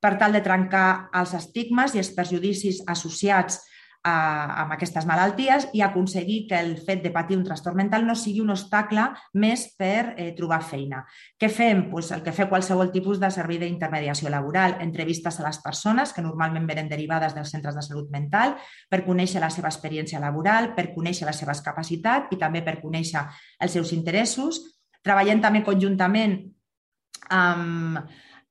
per 0.00 0.14
tal 0.22 0.36
de 0.36 0.44
trencar 0.44 1.10
els 1.18 1.34
estigmes 1.34 1.96
i 1.96 2.04
els 2.04 2.14
perjudicis 2.14 2.84
associats 2.86 3.58
a, 4.02 4.62
amb 4.62 4.72
aquestes 4.74 5.04
malalties 5.08 5.66
i 5.76 5.82
aconseguir 5.84 6.46
que 6.48 6.58
el 6.58 6.76
fet 6.80 7.02
de 7.04 7.12
patir 7.12 7.36
un 7.36 7.44
trastorn 7.44 7.76
mental 7.82 8.06
no 8.06 8.14
sigui 8.16 8.40
un 8.40 8.52
obstacle 8.54 9.04
més 9.34 9.66
per 9.78 10.14
eh, 10.16 10.30
trobar 10.36 10.62
feina. 10.64 11.02
Què 11.38 11.50
fem? 11.52 11.84
Pues 11.90 12.10
el 12.16 12.24
que 12.24 12.34
fa 12.36 12.48
qualsevol 12.48 12.92
tipus 12.94 13.20
de 13.20 13.30
servei 13.34 13.60
d'intermediació 13.60 14.32
laboral, 14.32 14.78
entrevistes 14.80 15.40
a 15.40 15.46
les 15.46 15.60
persones 15.60 16.14
que 16.16 16.24
normalment 16.24 16.68
venen 16.70 16.88
derivades 16.88 17.36
dels 17.36 17.52
centres 17.52 17.76
de 17.76 17.84
salut 17.84 18.08
mental 18.10 18.56
per 18.88 19.04
conèixer 19.04 19.42
la 19.42 19.52
seva 19.52 19.68
experiència 19.68 20.22
laboral, 20.22 20.72
per 20.74 20.90
conèixer 20.94 21.28
les 21.28 21.42
seves 21.42 21.60
capacitats 21.66 22.32
i 22.32 22.40
també 22.40 22.64
per 22.64 22.80
conèixer 22.80 23.26
els 23.60 23.76
seus 23.76 23.92
interessos. 23.92 24.62
Treballem 25.04 25.40
també 25.44 25.64
conjuntament 25.64 26.40
amb 27.30 28.00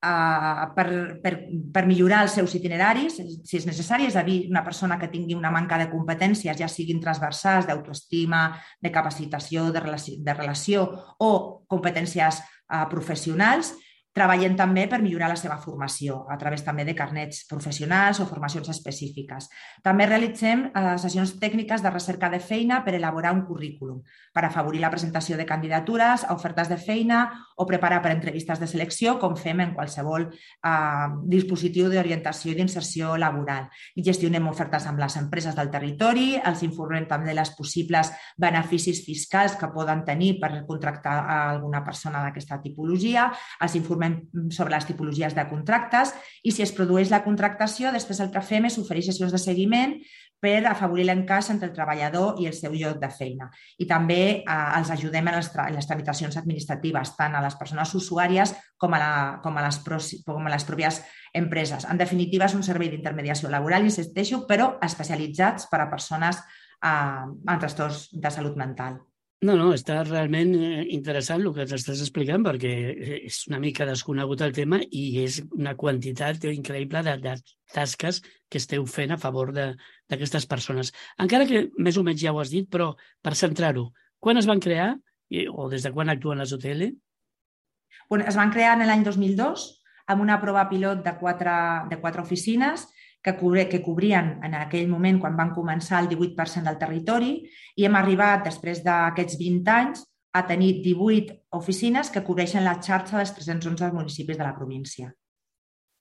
uh, 0.06 0.64
per, 0.76 0.88
per, 1.24 1.34
per 1.74 1.84
millorar 1.88 2.24
els 2.26 2.38
seus 2.40 2.56
itineraris, 2.58 3.20
si 3.20 3.60
és 3.60 3.68
necessari, 3.68 4.08
és 4.10 4.18
a 4.20 4.24
dir, 4.28 4.42
una 4.52 4.64
persona 4.66 5.00
que 5.00 5.12
tingui 5.12 5.38
una 5.38 5.52
manca 5.52 5.80
de 5.82 5.90
competències, 5.92 6.58
ja 6.60 6.70
siguin 6.72 7.02
transversals, 7.04 7.68
d'autoestima, 7.68 8.48
de 8.82 8.94
capacitació, 8.94 9.70
de 9.76 9.84
relació, 9.84 10.18
de 10.24 10.38
relació 10.38 10.88
o 11.20 11.32
competències 11.68 12.42
uh, 12.42 12.86
professionals, 12.92 13.74
Treballem 14.10 14.56
també 14.58 14.88
per 14.90 14.98
millorar 15.04 15.28
la 15.30 15.38
seva 15.38 15.60
formació 15.62 16.24
a 16.34 16.36
través 16.42 16.64
també 16.66 16.82
de 16.82 16.96
carnets 16.98 17.44
professionals 17.46 18.18
o 18.20 18.26
formacions 18.26 18.66
específiques. 18.74 19.46
També 19.86 20.08
realitzem 20.10 20.64
eh, 20.66 20.96
sessions 20.98 21.36
tècniques 21.38 21.84
de 21.86 21.92
recerca 21.94 22.30
de 22.34 22.40
feina 22.42 22.80
per 22.84 22.96
elaborar 22.98 23.36
un 23.36 23.44
currículum, 23.46 24.00
per 24.34 24.44
afavorir 24.48 24.82
la 24.82 24.90
presentació 24.90 25.38
de 25.38 25.46
candidatures 25.46 26.26
ofertes 26.34 26.72
de 26.72 26.80
feina 26.82 27.20
o 27.56 27.68
preparar 27.70 28.00
per 28.02 28.16
entrevistes 28.16 28.58
de 28.58 28.68
selecció, 28.72 29.20
com 29.22 29.36
fem 29.38 29.62
en 29.62 29.76
qualsevol 29.78 30.26
eh, 30.26 31.06
dispositiu 31.30 31.92
d'orientació 31.94 32.56
i 32.56 32.58
d'inserció 32.58 33.14
laboral. 33.14 33.70
I 33.94 34.08
gestionem 34.10 34.50
ofertes 34.50 34.90
amb 34.90 35.06
les 35.06 35.20
empreses 35.22 35.54
del 35.54 35.70
territori, 35.70 36.34
els 36.42 36.66
informem 36.66 37.06
també 37.06 37.30
de 37.30 37.38
les 37.38 37.54
possibles 37.54 38.10
beneficis 38.42 39.06
fiscals 39.06 39.54
que 39.54 39.70
poden 39.70 40.02
tenir 40.08 40.40
per 40.42 40.66
contractar 40.66 41.16
alguna 41.54 41.86
persona 41.86 42.26
d'aquesta 42.26 42.58
tipologia, 42.66 43.30
els 43.62 43.78
informem 43.78 43.99
informem 44.00 44.52
sobre 44.52 44.74
les 44.76 44.86
tipologies 44.86 45.36
de 45.36 45.46
contractes 45.50 46.14
i 46.44 46.52
si 46.52 46.64
es 46.64 46.72
produeix 46.72 47.12
la 47.12 47.24
contractació, 47.24 47.92
després 47.92 48.20
el 48.20 48.32
que 48.32 48.42
fem 48.42 48.66
és 48.66 48.78
oferir 48.78 49.04
sessions 49.04 49.32
de 49.32 49.40
seguiment 49.40 50.00
per 50.40 50.64
afavorir 50.66 51.04
l'encaix 51.06 51.50
entre 51.52 51.68
el 51.68 51.74
treballador 51.76 52.40
i 52.40 52.48
el 52.48 52.54
seu 52.56 52.72
lloc 52.72 53.00
de 53.02 53.10
feina. 53.12 53.50
I 53.78 53.86
també 53.86 54.40
eh, 54.40 54.78
els 54.78 54.90
ajudem 54.90 55.28
en 55.28 55.36
les, 55.36 55.50
en 55.52 55.76
les 55.76 55.88
tramitacions 55.88 56.38
administratives, 56.40 57.16
tant 57.18 57.36
a 57.36 57.44
les 57.44 57.58
persones 57.60 57.92
usuàries 57.94 58.56
com 58.78 58.96
a, 58.96 59.02
la, 59.02 59.12
com, 59.44 59.58
a 59.58 59.66
les, 59.68 59.82
com 60.24 60.48
a 60.48 60.54
les 60.54 60.64
pròpies 60.64 61.02
empreses. 61.36 61.84
En 61.84 62.00
definitiva, 62.00 62.48
és 62.48 62.56
un 62.56 62.64
servei 62.64 62.88
d'intermediació 62.94 63.52
laboral, 63.52 63.84
insisteixo, 63.84 64.46
però 64.48 64.78
especialitzats 64.86 65.68
per 65.68 65.84
a 65.84 65.92
persones 65.92 66.40
eh, 66.40 66.88
amb 66.88 67.60
trastorns 67.60 68.08
de 68.16 68.32
salut 68.32 68.56
mental. 68.56 69.02
No, 69.40 69.54
no, 69.56 69.70
està 69.72 70.02
realment 70.04 70.50
eh, 70.58 70.82
interessant 70.92 71.46
el 71.46 71.54
que 71.56 71.64
ens 71.64 71.72
estàs 71.78 72.02
explicant 72.04 72.44
perquè 72.44 72.72
eh, 72.92 73.20
és 73.30 73.38
una 73.48 73.62
mica 73.64 73.86
desconegut 73.88 74.42
el 74.44 74.52
tema 74.58 74.82
i 74.84 75.04
és 75.22 75.38
una 75.56 75.78
quantitat 75.80 76.44
increïble 76.52 77.04
de, 77.08 77.14
de 77.24 77.36
tasques 77.72 78.20
que 78.52 78.60
esteu 78.60 78.84
fent 78.84 79.16
a 79.16 79.20
favor 79.22 79.54
d'aquestes 79.56 80.50
persones. 80.50 80.92
Encara 81.24 81.48
que 81.48 81.70
més 81.80 81.96
o 81.96 82.04
menys 82.04 82.20
ja 82.26 82.34
ho 82.36 82.42
has 82.44 82.52
dit, 82.52 82.68
però 82.68 82.92
per 83.24 83.38
centrar-ho, 83.40 83.88
quan 84.20 84.42
es 84.42 84.50
van 84.50 84.60
crear 84.60 84.98
o 85.54 85.70
des 85.72 85.88
de 85.88 85.94
quan 85.96 86.12
actuen 86.12 86.44
les 86.44 86.52
OTL? 86.52 86.90
Bueno, 88.10 88.26
es 88.28 88.36
van 88.36 88.52
crear 88.52 88.76
en 88.76 88.88
l'any 88.90 89.06
2002 89.08 89.70
amb 90.10 90.26
una 90.26 90.40
prova 90.42 90.66
pilot 90.68 91.06
de 91.06 91.16
quatre, 91.22 91.56
de 91.88 92.00
quatre 92.02 92.26
oficines 92.26 92.90
que, 93.22 93.36
que 93.70 93.82
cobrien 93.84 94.40
en 94.44 94.56
aquell 94.56 94.88
moment, 94.88 95.20
quan 95.20 95.38
van 95.38 95.54
començar, 95.56 96.04
el 96.04 96.10
18% 96.12 96.64
del 96.68 96.80
territori 96.80 97.34
i 97.76 97.86
hem 97.86 97.96
arribat, 98.00 98.46
després 98.48 98.84
d'aquests 98.86 99.40
20 99.40 99.74
anys, 99.76 100.06
a 100.32 100.46
tenir 100.46 100.82
18 100.84 101.40
oficines 101.58 102.12
que 102.14 102.24
cobreixen 102.24 102.64
la 102.64 102.78
xarxa 102.80 103.18
dels 103.18 103.34
311 103.34 103.92
municipis 103.96 104.38
de 104.38 104.46
la 104.46 104.56
província. 104.56 105.10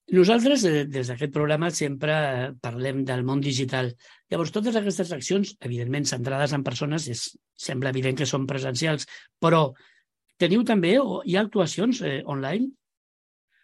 Nosaltres, 0.09 0.65
eh, 0.65 0.85
des 0.89 1.09
d'aquest 1.09 1.33
programa, 1.33 1.71
sempre 1.71 2.55
parlem 2.63 3.05
del 3.05 3.25
món 3.25 3.43
digital. 3.45 3.91
Llavors, 4.31 4.53
totes 4.53 4.77
aquestes 4.77 5.13
accions, 5.13 5.57
evidentment, 5.61 6.07
centrades 6.09 6.55
en 6.57 6.65
persones, 6.65 7.09
és, 7.09 7.27
sembla 7.57 7.93
evident 7.93 8.17
que 8.17 8.29
són 8.29 8.47
presencials, 8.49 9.05
però 9.39 9.75
teniu 10.41 10.65
també, 10.65 10.99
o 10.99 11.21
hi 11.25 11.37
ha 11.37 11.45
actuacions 11.45 12.01
eh, 12.01 12.23
online? 12.25 12.71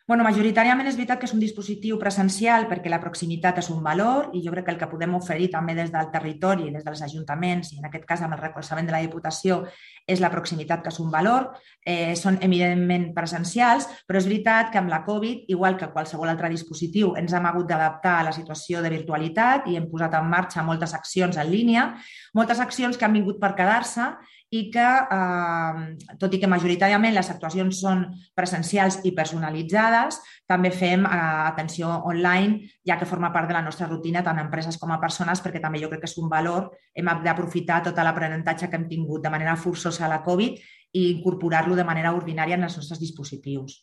Bueno, 0.06 0.20
majoritàriament 0.20 0.84
és 0.84 0.98
veritat 0.98 1.16
que 1.16 1.24
és 1.24 1.32
un 1.32 1.40
dispositiu 1.40 1.96
presencial 1.96 2.66
perquè 2.68 2.90
la 2.92 2.98
proximitat 3.00 3.56
és 3.62 3.70
un 3.72 3.78
valor 3.80 4.26
i 4.36 4.42
jo 4.44 4.52
crec 4.52 4.66
que 4.66 4.74
el 4.74 4.80
que 4.82 4.88
podem 4.90 5.14
oferir 5.16 5.46
també 5.54 5.72
des 5.78 5.88
del 5.94 6.10
territori, 6.12 6.66
des 6.74 6.84
dels 6.84 7.00
ajuntaments 7.06 7.70
i 7.72 7.78
en 7.80 7.86
aquest 7.88 8.04
cas 8.10 8.20
amb 8.20 8.36
el 8.36 8.42
recolzament 8.42 8.84
de 8.84 8.92
la 8.92 9.00
Diputació 9.00 9.62
és 10.04 10.20
la 10.20 10.28
proximitat 10.28 10.82
que 10.84 10.92
és 10.92 11.00
un 11.00 11.08
valor, 11.08 11.54
eh, 11.80 12.12
són 12.20 12.36
evidentment 12.44 13.14
presencials, 13.16 13.88
però 14.04 14.20
és 14.20 14.28
veritat 14.28 14.68
que 14.70 14.82
amb 14.82 14.92
la 14.92 15.00
Covid, 15.08 15.48
igual 15.48 15.80
que 15.80 15.88
qualsevol 15.96 16.28
altre 16.28 16.52
dispositiu, 16.52 17.14
ens 17.16 17.32
hem 17.32 17.48
hagut 17.48 17.72
d'adaptar 17.72 18.18
a 18.18 18.28
la 18.28 18.36
situació 18.36 18.84
de 18.84 18.92
virtualitat 18.92 19.72
i 19.72 19.80
hem 19.80 19.88
posat 19.88 20.20
en 20.20 20.28
marxa 20.28 20.68
moltes 20.68 20.92
accions 20.92 21.40
en 21.40 21.48
línia, 21.48 21.94
moltes 22.34 22.60
accions 22.60 23.00
que 23.00 23.08
han 23.08 23.16
vingut 23.16 23.40
per 23.40 23.54
quedar-se 23.56 24.12
i 24.54 24.62
que, 24.70 24.86
eh, 25.16 26.16
tot 26.20 26.34
i 26.34 26.38
que 26.40 26.50
majoritàriament 26.50 27.14
les 27.16 27.30
actuacions 27.32 27.80
són 27.82 28.04
presencials 28.36 29.00
i 29.08 29.14
personalitzades, 29.16 30.20
també 30.50 30.70
fem 30.70 31.06
eh, 31.08 31.20
atenció 31.50 31.90
online, 32.10 32.70
ja 32.86 32.98
que 33.00 33.08
forma 33.10 33.32
part 33.34 33.50
de 33.50 33.56
la 33.56 33.64
nostra 33.66 33.88
rutina 33.90 34.22
tant 34.22 34.38
a 34.38 34.44
empreses 34.46 34.78
com 34.78 34.92
a 34.94 35.00
persones, 35.02 35.42
perquè 35.42 35.62
també 35.62 35.80
jo 35.82 35.90
crec 35.90 36.04
que 36.04 36.10
és 36.10 36.18
un 36.22 36.28
valor. 36.30 36.70
Hem 36.94 37.10
d'aprofitar 37.24 37.82
tot 37.82 37.98
l'aprenentatge 37.98 38.68
que 38.68 38.78
hem 38.78 38.86
tingut 38.88 39.24
de 39.24 39.32
manera 39.34 39.56
forçosa 39.56 40.06
a 40.06 40.12
la 40.12 40.22
Covid 40.22 40.60
i 40.94 41.08
incorporar-lo 41.16 41.74
de 41.74 41.84
manera 41.84 42.14
ordinària 42.14 42.58
en 42.58 42.68
els 42.68 42.76
nostres 42.78 43.00
dispositius. 43.02 43.80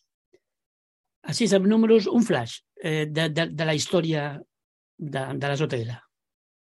Així, 1.27 1.49
amb 1.53 1.67
números, 1.69 2.07
un 2.07 2.23
flash 2.25 2.61
eh, 2.81 3.05
de, 3.05 3.27
de, 3.29 3.49
de 3.51 3.67
la 3.67 3.75
història 3.77 4.31
de, 4.97 5.25
de 5.37 5.51
les 5.51 5.61
OTL. 5.61 5.91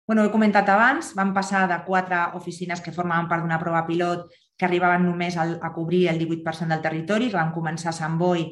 Bueno, 0.07 0.23
he 0.23 0.31
comentat 0.31 0.69
abans, 0.71 1.11
vam 1.19 1.33
passar 1.35 1.65
de 1.67 1.81
quatre 1.83 2.19
oficines 2.39 2.81
que 2.81 2.95
formaven 2.95 3.27
part 3.27 3.43
d'una 3.43 3.59
prova 3.59 3.83
pilot 3.89 4.29
que 4.57 4.65
arribaven 4.65 5.03
només 5.05 5.35
a 5.37 5.73
cobrir 5.75 6.07
el 6.09 6.21
18% 6.23 6.71
del 6.71 6.85
territori, 6.85 7.29
que 7.29 7.37
van 7.37 7.53
començar 7.53 7.91
a 7.91 7.97
Sant 7.97 8.15
Boi, 8.19 8.47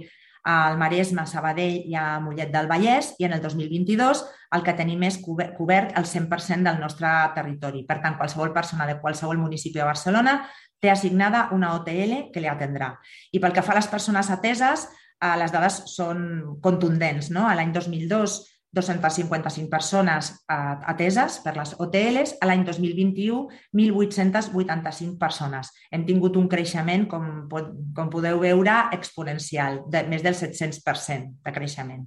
al 0.45 0.77
Maresme, 0.77 1.23
a 1.23 1.27
Sabadell 1.27 1.87
i 1.89 1.95
a 1.97 2.19
Mollet 2.21 2.51
del 2.53 2.67
Vallès 2.69 3.15
i 3.19 3.25
en 3.25 3.33
el 3.33 3.41
2022 3.41 4.21
el 4.55 4.65
que 4.67 4.75
tenim 4.77 5.03
és 5.09 5.17
cobert 5.25 5.95
el 5.97 6.05
100% 6.05 6.69
del 6.69 6.83
nostre 6.83 7.09
territori. 7.35 7.83
Per 7.89 7.97
tant, 8.03 8.19
qualsevol 8.19 8.53
persona 8.53 8.87
de 8.87 8.99
qualsevol 9.01 9.41
municipi 9.41 9.81
de 9.81 9.89
Barcelona 9.89 10.37
té 10.81 10.93
assignada 10.93 11.49
una 11.57 11.73
OTL 11.79 12.29
que 12.35 12.43
li 12.45 12.51
atendrà. 12.51 12.93
I 13.33 13.41
pel 13.41 13.57
que 13.57 13.65
fa 13.65 13.73
a 13.73 13.79
les 13.81 13.89
persones 13.89 14.29
ateses, 14.31 14.85
eh, 15.17 15.35
les 15.41 15.55
dades 15.55 15.81
són 15.95 16.59
contundents. 16.61 17.31
No? 17.33 17.49
L'any 17.49 17.73
2002 17.73 18.37
255 18.75 19.71
persones 19.71 20.31
eh, 20.51 20.57
ateses 20.93 21.39
per 21.45 21.55
les 21.57 21.75
OTLs. 21.79 22.35
A 22.43 22.49
l'any 22.51 22.65
2021, 22.67 23.39
1.885 23.73 25.15
persones. 25.21 25.71
Hem 25.95 26.05
tingut 26.09 26.37
un 26.41 26.49
creixement, 26.51 27.07
com, 27.11 27.31
com 27.49 28.11
podeu 28.13 28.43
veure, 28.43 28.77
exponencial, 28.97 29.85
de 29.91 30.05
més 30.11 30.27
del 30.27 30.37
700% 30.39 31.41
de 31.47 31.55
creixement. 31.55 32.05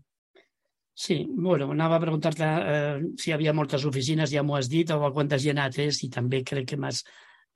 Sí, 0.97 1.19
bueno, 1.29 1.69
anava 1.75 2.00
a 2.00 2.01
preguntar-te 2.01 2.45
eh, 2.45 3.01
si 3.21 3.29
hi 3.29 3.36
havia 3.36 3.53
moltes 3.53 3.86
oficines, 3.86 4.31
ja 4.33 4.41
m'ho 4.43 4.55
has 4.57 4.69
dit, 4.69 4.89
o 4.91 5.03
a 5.05 5.13
quanta 5.13 5.38
gent 5.38 5.62
ates, 5.62 6.01
i 6.03 6.09
també 6.13 6.41
crec 6.43 6.71
que 6.71 6.79
m'has 6.81 7.03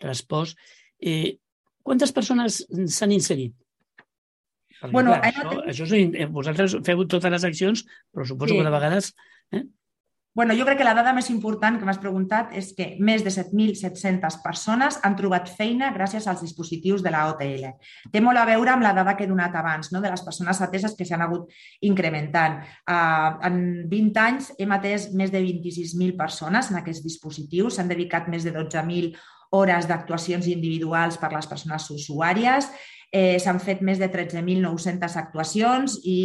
respost. 0.04 0.60
Eh, 1.02 1.40
quantes 1.82 2.14
persones 2.14 2.62
s'han 2.94 3.16
inserit 3.16 3.56
perquè, 4.82 4.96
bueno, 4.96 5.14
clar, 5.14 5.30
això, 5.30 5.50
ten... 5.50 5.68
això 5.74 5.86
és, 5.88 5.94
eh, 5.98 6.32
vosaltres 6.40 6.80
feu 6.88 7.06
totes 7.06 7.38
les 7.38 7.46
accions, 7.52 7.86
però 8.12 8.26
suposo 8.28 8.56
sí. 8.56 8.60
que 8.60 8.68
de 8.68 8.74
vegades... 8.74 9.14
Eh? 9.54 9.68
Bueno, 10.34 10.54
jo 10.56 10.64
crec 10.64 10.78
que 10.80 10.86
la 10.88 10.94
dada 10.96 11.12
més 11.12 11.28
important 11.28 11.76
que 11.76 11.84
m'has 11.84 11.98
preguntat 12.00 12.54
és 12.56 12.70
que 12.78 12.86
més 13.04 13.20
de 13.26 13.34
7.700 13.36 14.38
persones 14.40 14.98
han 15.04 15.18
trobat 15.20 15.50
feina 15.58 15.90
gràcies 15.92 16.24
als 16.32 16.40
dispositius 16.46 17.04
de 17.04 17.12
la 17.12 17.26
OTL. 17.34 17.66
Té 18.14 18.22
molt 18.24 18.40
a 18.40 18.46
veure 18.48 18.72
amb 18.72 18.86
la 18.86 18.94
dada 18.96 19.18
que 19.20 19.26
he 19.26 19.28
donat 19.28 19.58
abans, 19.60 19.90
no? 19.92 20.00
de 20.00 20.08
les 20.08 20.24
persones 20.24 20.62
ateses 20.64 20.96
que 20.96 21.04
s'han 21.10 21.26
hagut 21.26 21.52
incrementant. 21.84 22.62
Uh, 22.88 23.44
en 23.50 23.60
20 23.92 24.24
anys 24.24 24.50
hem 24.56 24.72
atès 24.72 25.10
més 25.12 25.36
de 25.36 25.44
26.000 25.44 26.16
persones 26.16 26.72
en 26.72 26.80
aquests 26.80 27.04
dispositius, 27.04 27.76
s'han 27.76 27.92
dedicat 27.92 28.32
més 28.32 28.48
de 28.48 28.56
12.000 28.56 29.12
hores 29.52 29.88
d'actuacions 29.92 30.48
individuals 30.48 31.20
per 31.20 31.34
les 31.36 31.52
persones 31.52 31.92
usuàries, 31.92 32.72
eh, 33.12 33.38
s'han 33.44 33.60
fet 33.60 33.82
més 33.84 34.00
de 34.00 34.08
13.900 34.12 35.18
actuacions 35.20 35.98
i, 36.08 36.22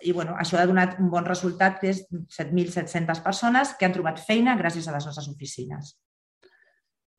i 0.00 0.16
bueno, 0.16 0.34
això 0.40 0.58
ha 0.58 0.66
donat 0.68 0.96
un 1.02 1.10
bon 1.12 1.26
resultat, 1.28 1.78
que 1.82 1.92
és 1.92 2.02
7.700 2.32 3.20
persones 3.24 3.76
que 3.78 3.86
han 3.86 3.94
trobat 3.96 4.22
feina 4.24 4.56
gràcies 4.60 4.88
a 4.88 4.96
les 4.96 5.06
nostres 5.06 5.28
oficines. 5.30 5.94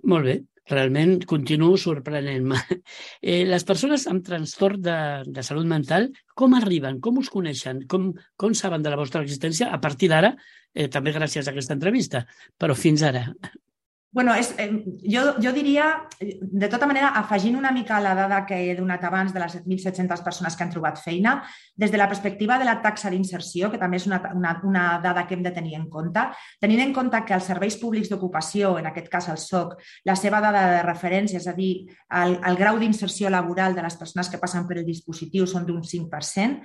Molt 0.05 0.27
bé, 0.27 0.35
realment 0.69 1.19
continuo 1.29 1.77
sorprenent-me. 1.81 2.59
Eh, 3.25 3.41
les 3.49 3.63
persones 3.65 4.03
amb 4.05 4.21
trastorn 4.25 4.83
de, 4.85 4.97
de 5.33 5.43
salut 5.43 5.65
mental, 5.65 6.11
com 6.37 6.53
arriben? 6.53 6.99
Com 7.01 7.17
us 7.17 7.31
coneixen? 7.33 7.79
Com, 7.89 8.11
com 8.37 8.53
saben 8.53 8.85
de 8.85 8.91
la 8.93 8.99
vostra 8.99 9.23
existència 9.25 9.71
a 9.73 9.79
partir 9.81 10.11
d'ara? 10.11 10.35
Eh, 10.75 10.85
també 10.93 11.13
gràcies 11.15 11.47
a 11.47 11.53
aquesta 11.53 11.73
entrevista, 11.73 12.21
però 12.61 12.77
fins 12.77 13.01
ara. 13.07 13.23
Bueno, 14.15 14.33
és, 14.33 14.55
eh, 14.57 14.71
jo, 15.03 15.21
jo 15.43 15.51
diria, 15.51 16.07
de 16.21 16.67
tota 16.71 16.87
manera, 16.87 17.09
afegint 17.19 17.57
una 17.59 17.73
mica 17.75 17.97
la 17.99 18.13
dada 18.15 18.37
que 18.47 18.55
he 18.55 18.75
donat 18.77 19.03
abans 19.03 19.33
de 19.35 19.41
les 19.41 19.57
7.700 19.57 20.23
persones 20.23 20.55
que 20.55 20.63
han 20.63 20.71
trobat 20.71 21.01
feina, 21.03 21.33
des 21.75 21.91
de 21.91 21.99
la 21.99 22.07
perspectiva 22.07 22.55
de 22.57 22.63
la 22.63 22.77
taxa 22.79 23.11
d'inserció, 23.11 23.67
que 23.73 23.81
també 23.81 23.99
és 23.99 24.07
una, 24.07 24.21
una, 24.31 24.55
una 24.63 24.85
dada 25.03 25.25
que 25.27 25.35
hem 25.35 25.43
de 25.43 25.51
tenir 25.51 25.75
en 25.75 25.89
compte, 25.91 26.23
tenint 26.63 26.85
en 26.85 26.95
compte 26.95 27.25
que 27.27 27.35
els 27.35 27.51
serveis 27.51 27.75
públics 27.75 28.07
d'ocupació, 28.07 28.77
en 28.79 28.87
aquest 28.87 29.11
cas 29.11 29.27
el 29.27 29.37
SOC, 29.43 29.75
la 30.07 30.15
seva 30.15 30.39
dada 30.39 30.63
de 30.77 30.81
referència, 30.87 31.43
és 31.43 31.51
a 31.51 31.57
dir, 31.59 31.73
el, 32.23 32.39
el 32.39 32.55
grau 32.55 32.79
d'inserció 32.79 33.27
laboral 33.27 33.75
de 33.75 33.83
les 33.83 33.99
persones 33.99 34.31
que 34.31 34.39
passen 34.39 34.63
per 34.63 34.79
el 34.79 34.87
dispositiu 34.87 35.43
són 35.43 35.67
d'un 35.67 35.83
5%, 35.83 36.63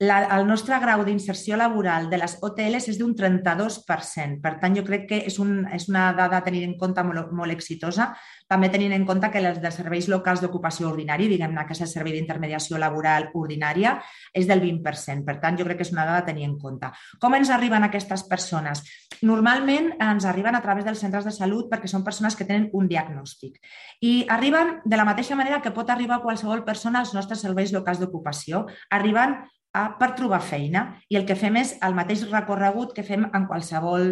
la, 0.00 0.16
el 0.36 0.46
nostre 0.46 0.74
grau 0.82 1.04
d'inserció 1.06 1.56
laboral 1.56 2.08
de 2.10 2.18
les 2.18 2.34
OTLs 2.42 2.88
és 2.90 2.96
d'un 2.98 3.12
32%. 3.14 4.40
Per 4.42 4.52
tant, 4.58 4.74
jo 4.74 4.82
crec 4.86 5.06
que 5.06 5.20
és, 5.28 5.38
un, 5.38 5.68
és 5.70 5.86
una 5.88 6.08
dada 6.16 6.40
a 6.40 6.44
tenir 6.44 6.64
en 6.66 6.74
compte 6.80 7.04
molt, 7.06 7.30
molt 7.30 7.54
exitosa, 7.54 8.08
també 8.50 8.72
tenint 8.72 8.92
en 8.96 9.06
compte 9.06 9.30
que 9.30 9.42
les 9.42 9.60
dels 9.62 9.78
serveis 9.78 10.08
locals 10.10 10.42
d'ocupació 10.42 10.90
ordinari, 10.90 11.28
diguem-ne 11.30 11.64
que 11.68 11.76
és 11.76 11.84
el 11.86 11.92
servei 11.92 12.16
d'intermediació 12.16 12.80
laboral 12.82 13.30
ordinària, 13.38 13.94
és 14.34 14.50
del 14.50 14.64
20%. 14.64 15.22
Per 15.24 15.38
tant, 15.38 15.56
jo 15.60 15.68
crec 15.68 15.78
que 15.78 15.86
és 15.86 15.94
una 15.94 16.08
dada 16.10 16.24
a 16.24 16.26
tenir 16.26 16.48
en 16.50 16.58
compte. 16.58 16.90
Com 17.22 17.38
ens 17.38 17.54
arriben 17.54 17.86
aquestes 17.86 18.26
persones? 18.26 18.82
Normalment 19.22 19.92
ens 20.02 20.26
arriben 20.26 20.58
a 20.58 20.62
través 20.64 20.84
dels 20.84 20.98
centres 21.06 21.24
de 21.24 21.32
salut 21.32 21.70
perquè 21.70 21.86
són 21.88 22.02
persones 22.02 22.34
que 22.34 22.44
tenen 22.48 22.66
un 22.74 22.90
diagnòstic. 22.90 23.62
I 24.02 24.24
arriben 24.28 24.80
de 24.84 24.98
la 24.98 25.06
mateixa 25.06 25.38
manera 25.38 25.62
que 25.62 25.72
pot 25.72 25.88
arribar 25.90 26.22
qualsevol 26.22 26.66
persona 26.66 26.98
als 26.98 27.14
nostres 27.14 27.46
serveis 27.46 27.72
locals 27.72 28.02
d'ocupació. 28.02 28.66
Arriben 28.90 29.38
per 29.74 30.12
trobar 30.14 30.38
feina 30.38 30.84
i 31.10 31.16
el 31.18 31.24
que 31.26 31.34
fem 31.34 31.56
és 31.58 31.72
el 31.82 31.96
mateix 31.96 32.20
recorregut 32.30 32.92
que 32.94 33.02
fem 33.02 33.24
en 33.26 33.46
qualsevol, 33.50 34.04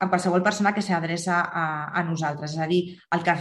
en 0.00 0.08
qualsevol 0.08 0.40
persona 0.42 0.72
que 0.72 0.80
s'adreça 0.80 1.42
a, 1.44 1.64
a 1.92 2.04
nosaltres. 2.08 2.54
És 2.56 2.62
a 2.64 2.68
dir, 2.70 2.80
el 3.12 3.24
que 3.26 3.34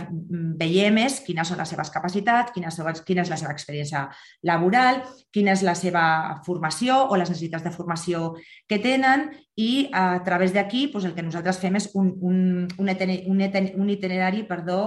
veiem 0.60 1.00
és 1.06 1.22
quines 1.24 1.48
són 1.48 1.62
les 1.62 1.72
seves 1.72 1.92
capacitats, 1.94 2.52
quina, 2.52 2.74
quina 3.08 3.24
és 3.24 3.32
la 3.32 3.38
seva 3.40 3.54
experiència 3.56 4.02
laboral, 4.50 5.00
quina 5.32 5.54
és 5.56 5.64
la 5.64 5.76
seva 5.80 6.04
formació 6.46 7.06
o 7.08 7.20
les 7.20 7.32
necessitats 7.32 7.64
de 7.64 7.72
formació 7.72 8.34
que 8.68 8.82
tenen 8.84 9.30
i 9.56 9.88
a 9.96 10.20
través 10.28 10.52
d'aquí 10.56 10.90
doncs, 10.92 11.08
el 11.08 11.16
que 11.16 11.24
nosaltres 11.24 11.62
fem 11.64 11.78
és 11.80 11.90
un, 11.96 12.12
un, 12.20 12.42
un, 12.76 12.92
un, 12.92 13.40
un 13.40 13.94
itinerari 13.96 14.44
perdó, 14.50 14.82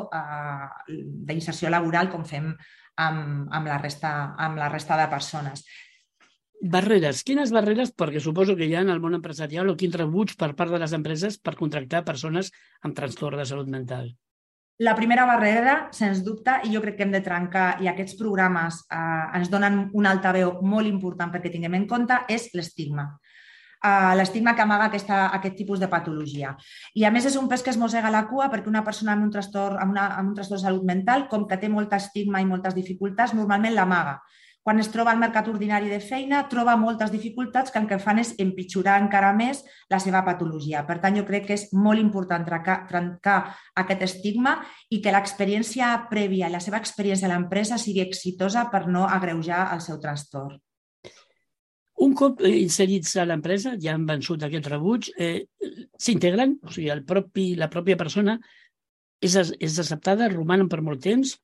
d'inserció 0.89 1.73
laboral 1.73 2.13
com 2.13 2.29
fem 2.29 2.53
amb, 2.53 3.49
amb, 3.49 3.67
la 3.67 3.81
resta, 3.81 4.13
amb 4.37 4.61
la 4.61 4.69
resta 4.69 5.01
de 5.01 5.09
persones. 5.09 5.65
Barreres. 6.63 7.25
Quines 7.27 7.51
barreres? 7.51 7.91
Perquè 7.91 8.21
suposo 8.23 8.55
que 8.55 8.69
hi 8.71 8.77
ha 8.77 8.83
en 8.87 8.91
el 8.93 9.01
món 9.03 9.17
empresarial 9.19 9.73
o 9.73 9.75
quins 9.79 9.97
rebuig 9.99 10.37
per 10.39 10.53
part 10.55 10.71
de 10.71 10.79
les 10.79 10.93
empreses 10.95 11.35
per 11.43 11.57
contractar 11.59 12.05
persones 12.07 12.53
amb 12.87 12.95
trastorn 12.95 13.41
de 13.41 13.47
salut 13.51 13.67
mental. 13.67 14.13
La 14.79 14.95
primera 14.95 15.25
barrera, 15.27 15.75
sens 15.91 16.23
dubte, 16.23 16.55
i 16.63 16.71
jo 16.71 16.81
crec 16.85 16.97
que 17.01 17.03
hem 17.03 17.11
de 17.11 17.21
trencar, 17.21 17.67
i 17.83 17.91
aquests 17.91 18.15
programes 18.19 18.79
eh, 18.87 19.39
ens 19.39 19.51
donen 19.51 19.89
un 19.99 20.07
altaveu 20.07 20.61
molt 20.63 20.87
important 20.87 21.33
perquè 21.35 21.51
tinguem 21.51 21.75
en 21.81 21.87
compte, 21.91 22.21
és 22.31 22.47
l'estigma. 22.55 23.09
Uh, 23.83 24.13
l'estigma 24.15 24.53
que 24.55 24.63
amaga 24.63 24.85
aquesta, 24.87 25.25
aquest 25.35 25.57
tipus 25.59 25.81
de 25.83 25.89
patologia. 25.91 26.53
I 26.95 27.03
a 27.03 27.11
més 27.11 27.25
és 27.27 27.35
un 27.35 27.49
pes 27.51 27.65
que 27.67 27.73
es 27.73 27.79
mossega 27.81 28.13
la 28.15 28.29
cua 28.31 28.47
perquè 28.53 28.71
una 28.71 28.85
persona 28.87 29.17
amb 29.17 29.27
un 29.27 29.33
trastorn, 29.35 29.81
amb, 29.83 29.91
una, 29.91 30.05
amb 30.21 30.31
un 30.31 30.37
trastorn 30.39 30.61
de 30.61 30.67
salut 30.69 30.87
mental, 30.87 31.27
com 31.27 31.49
que 31.51 31.59
té 31.59 31.67
molta 31.67 31.99
estigma 31.99 32.39
i 32.39 32.47
moltes 32.47 32.79
dificultats, 32.79 33.35
normalment 33.35 33.75
l'amaga 33.75 34.21
quan 34.63 34.79
es 34.79 34.91
troba 34.95 35.11
al 35.11 35.19
mercat 35.19 35.49
ordinari 35.51 35.91
de 35.91 35.99
feina, 36.01 36.45
troba 36.49 36.77
moltes 36.79 37.11
dificultats 37.11 37.73
que 37.75 37.81
el 37.83 37.89
que 37.91 37.99
fan 37.99 38.21
és 38.23 38.33
empitjorar 38.43 39.01
encara 39.03 39.33
més 39.35 39.65
la 39.91 39.99
seva 40.03 40.23
patologia. 40.27 40.85
Per 40.87 41.01
tant, 41.03 41.19
jo 41.19 41.27
crec 41.27 41.49
que 41.49 41.57
és 41.59 41.67
molt 41.75 42.01
important 42.01 42.47
trencar, 42.47 42.79
trencar 42.91 43.39
aquest 43.83 44.07
estigma 44.07 44.61
i 44.91 45.03
que 45.03 45.15
l'experiència 45.15 45.91
prèvia 46.11 46.51
la 46.53 46.63
seva 46.63 46.79
experiència 46.79 47.27
a 47.27 47.35
l'empresa 47.35 47.79
sigui 47.79 48.05
exitosa 48.07 48.69
per 48.71 48.87
no 48.87 49.09
agreujar 49.09 49.69
el 49.75 49.83
seu 49.83 49.99
trastorn. 50.03 50.61
Un 52.03 52.15
cop 52.19 52.41
inserits 52.47 53.17
a 53.21 53.27
l'empresa, 53.27 53.77
ja 53.79 53.93
han 53.95 54.07
vençut 54.07 54.43
aquest 54.43 54.67
rebuig, 54.71 55.11
eh, 55.19 55.45
s'integren? 55.99 56.57
O 56.67 56.71
sigui, 56.71 56.89
el 56.91 57.05
propi, 57.07 57.53
la 57.59 57.71
pròpia 57.71 57.99
persona 57.99 58.39
és, 59.23 59.37
és 59.37 59.79
acceptada, 59.79 60.31
romanen 60.33 60.71
per 60.71 60.81
molt 60.83 61.03
temps? 61.03 61.37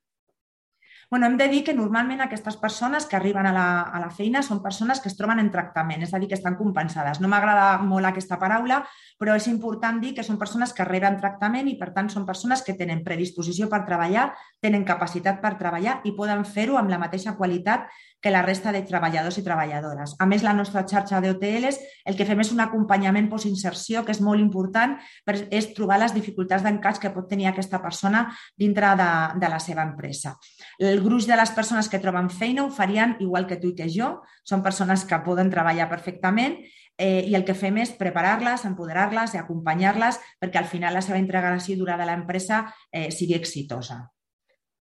Bueno, 1.11 1.25
hem 1.25 1.38
de 1.40 1.47
dir 1.49 1.62
que 1.64 1.73
normalment 1.73 2.21
aquestes 2.21 2.59
persones 2.61 3.07
que 3.09 3.16
arriben 3.16 3.47
a 3.49 3.53
la, 3.57 3.68
a 3.88 4.01
la 4.03 4.11
feina 4.12 4.42
són 4.44 4.59
persones 4.61 4.99
que 5.01 5.09
es 5.09 5.16
troben 5.16 5.38
en 5.40 5.47
tractament, 5.49 6.03
és 6.05 6.12
a 6.12 6.18
dir, 6.21 6.29
que 6.29 6.37
estan 6.37 6.59
compensades. 6.59 7.23
No 7.25 7.31
m'agrada 7.33 7.79
molt 7.81 8.11
aquesta 8.11 8.37
paraula, 8.37 8.83
però 9.16 9.33
és 9.40 9.47
important 9.49 10.03
dir 10.03 10.12
que 10.18 10.27
són 10.27 10.37
persones 10.37 10.75
que 10.77 10.85
reben 10.85 11.16
tractament 11.16 11.71
i, 11.73 11.79
per 11.81 11.94
tant, 11.97 12.12
són 12.12 12.27
persones 12.29 12.61
que 12.66 12.77
tenen 12.77 13.01
predisposició 13.07 13.71
per 13.73 13.87
treballar, 13.88 14.27
tenen 14.61 14.85
capacitat 14.85 15.40
per 15.42 15.57
treballar 15.59 16.01
i 16.09 16.14
poden 16.16 16.44
fer-ho 16.47 16.79
amb 16.79 16.90
la 16.90 16.99
mateixa 16.99 17.37
qualitat 17.38 17.87
que 18.21 18.33
la 18.35 18.42
resta 18.42 18.73
de 18.75 18.83
treballadors 18.83 19.38
i 19.38 19.44
treballadores. 19.47 20.16
A 20.18 20.27
més, 20.27 20.42
la 20.42 20.55
nostra 20.57 20.83
xarxa 20.88 21.21
d'OTLs 21.23 21.79
el 22.11 22.16
que 22.18 22.27
fem 22.27 22.42
és 22.42 22.51
un 22.51 22.62
acompanyament 22.64 23.29
postinserció 23.31 24.03
que 24.05 24.11
és 24.14 24.21
molt 24.25 24.42
important, 24.42 24.97
per, 25.25 25.37
és 25.55 25.71
trobar 25.77 26.01
les 26.03 26.16
dificultats 26.16 26.66
d'encaix 26.66 26.99
que 26.99 27.12
pot 27.14 27.29
tenir 27.31 27.47
aquesta 27.53 27.79
persona 27.83 28.27
dintre 28.59 28.90
de, 28.99 29.11
de 29.38 29.53
la 29.53 29.62
seva 29.62 29.87
empresa. 29.87 30.35
El 30.83 31.05
gruix 31.05 31.31
de 31.31 31.38
les 31.38 31.55
persones 31.55 31.88
que 31.88 32.03
troben 32.03 32.31
feina 32.31 32.66
ho 32.66 32.75
farien 32.75 33.14
igual 33.23 33.47
que 33.47 33.61
tu 33.62 33.71
i 33.71 33.79
que 33.79 33.88
jo. 33.92 34.16
Són 34.42 34.66
persones 34.66 35.07
que 35.07 35.23
poden 35.23 35.51
treballar 35.55 35.88
perfectament 35.90 36.59
eh, 36.99 37.23
i 37.23 37.38
el 37.38 37.47
que 37.47 37.55
fem 37.55 37.79
és 37.79 37.94
preparar-les, 37.94 38.66
empoderar-les 38.66 39.35
i 39.35 39.40
acompanyar-les 39.40 40.18
perquè 40.42 40.59
al 40.59 40.71
final 40.71 40.99
la 40.99 41.05
seva 41.07 41.23
integració 41.23 41.79
durada 41.79 42.03
a 42.03 42.11
l'empresa 42.11 42.64
eh, 42.90 43.12
sigui 43.14 43.38
exitosa. 43.38 44.09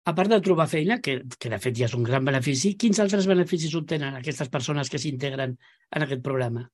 A 0.05 0.13
part 0.13 0.29
de 0.29 0.41
trobar 0.45 0.67
feina, 0.69 0.99
que, 1.01 1.17
que 1.41 1.49
de 1.49 1.59
fet 1.61 1.77
ja 1.79 1.89
és 1.89 1.95
un 1.97 2.05
gran 2.05 2.25
benefici, 2.27 2.75
quins 2.81 3.01
altres 3.01 3.25
beneficis 3.31 3.73
obtenen 3.79 4.17
aquestes 4.19 4.51
persones 4.53 4.91
que 4.93 5.01
s'integren 5.01 5.57
en 5.57 6.05
aquest 6.05 6.21
programa? 6.25 6.67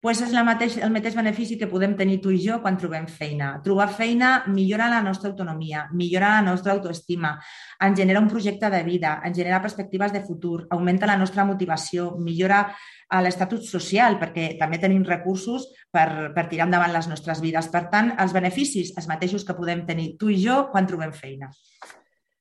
pues 0.00 0.20
és 0.22 0.30
la 0.30 0.44
mateix, 0.46 0.76
el 0.78 0.92
mateix 0.94 1.16
benefici 1.18 1.56
que 1.58 1.66
podem 1.66 1.96
tenir 1.98 2.20
tu 2.22 2.30
i 2.30 2.38
jo 2.38 2.60
quan 2.62 2.76
trobem 2.78 3.08
feina. 3.10 3.48
Trobar 3.64 3.88
feina 3.90 4.28
millora 4.46 4.86
la 4.92 5.00
nostra 5.02 5.30
autonomia, 5.32 5.88
millora 5.90 6.36
la 6.36 6.44
nostra 6.52 6.76
autoestima, 6.76 7.32
ens 7.82 7.98
genera 7.98 8.22
un 8.22 8.30
projecte 8.30 8.70
de 8.70 8.84
vida, 8.86 9.16
ens 9.26 9.36
genera 9.36 9.60
perspectives 9.62 10.14
de 10.14 10.22
futur, 10.22 10.68
augmenta 10.70 11.10
la 11.10 11.18
nostra 11.18 11.44
motivació, 11.44 12.12
millora 12.22 12.62
l'estatus 13.24 13.72
social, 13.72 14.20
perquè 14.22 14.52
també 14.60 14.78
tenim 14.78 15.02
recursos 15.02 15.66
per, 15.90 16.30
per 16.34 16.46
tirar 16.46 16.68
endavant 16.68 16.94
les 16.94 17.10
nostres 17.10 17.42
vides. 17.42 17.66
Per 17.74 17.88
tant, 17.90 18.14
els 18.22 18.36
beneficis, 18.36 18.94
els 18.96 19.10
mateixos 19.10 19.42
que 19.42 19.58
podem 19.58 19.82
tenir 19.88 20.12
tu 20.20 20.30
i 20.30 20.38
jo 20.44 20.68
quan 20.70 20.86
trobem 20.86 21.10
feina. 21.10 21.50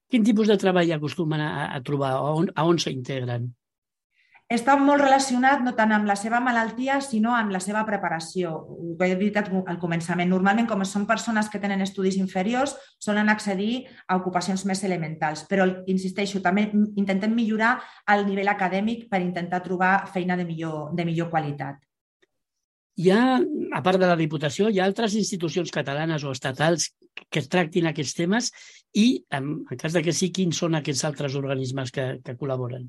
Quin 0.07 0.23
tipus 0.23 0.47
de 0.47 0.55
treball 0.59 0.91
acostumen 0.95 1.41
a, 1.43 1.69
a 1.75 1.79
trobar? 1.83 2.15
A 2.15 2.35
on, 2.41 2.51
a 2.55 2.67
on 2.67 2.79
s'integren? 2.79 3.49
Està 4.47 4.77
molt 4.79 5.01
relacionat 5.01 5.59
no 5.59 5.73
tant 5.75 5.91
amb 5.91 6.07
la 6.07 6.15
seva 6.15 6.39
malaltia, 6.39 7.01
sinó 7.03 7.33
amb 7.35 7.51
la 7.51 7.59
seva 7.59 7.81
preparació. 7.83 8.53
Ho 8.55 8.93
he 9.03 9.09
dit 9.19 9.35
al 9.35 9.79
començament. 9.81 10.31
Normalment, 10.31 10.69
com 10.69 10.85
són 10.87 11.03
persones 11.09 11.49
que 11.51 11.59
tenen 11.59 11.83
estudis 11.83 12.15
inferiors, 12.15 12.77
solen 13.03 13.27
accedir 13.27 13.81
a 14.07 14.15
ocupacions 14.15 14.63
més 14.69 14.85
elementals. 14.87 15.43
Però, 15.51 15.67
insisteixo, 15.91 16.39
també 16.39 16.69
intentem 16.71 17.35
millorar 17.35 17.73
el 18.15 18.23
nivell 18.29 18.53
acadèmic 18.53 19.09
per 19.11 19.19
intentar 19.19 19.59
trobar 19.67 20.07
feina 20.13 20.39
de 20.39 20.47
millor, 20.47 20.95
de 20.95 21.03
millor 21.11 21.27
qualitat. 21.33 21.83
Hi 22.97 23.11
ha, 23.13 23.23
a 23.77 23.81
part 23.85 24.01
de 24.01 24.07
la 24.09 24.17
Diputació, 24.17 24.71
hi 24.73 24.79
ha 24.81 24.85
altres 24.89 25.15
institucions 25.19 25.73
catalanes 25.73 26.23
o 26.25 26.31
estatals 26.33 26.87
que 27.29 27.43
tractin 27.45 27.89
aquests 27.89 28.15
temes 28.17 28.49
i, 28.97 29.07
en, 29.37 29.51
en 29.69 29.81
cas 29.83 29.93
de 29.93 30.01
que 30.05 30.15
sí, 30.19 30.31
quins 30.33 30.57
són 30.63 30.77
aquests 30.79 31.03
altres 31.09 31.35
organismes 31.37 31.93
que, 31.93 32.07
que 32.25 32.37
col·laboren? 32.39 32.87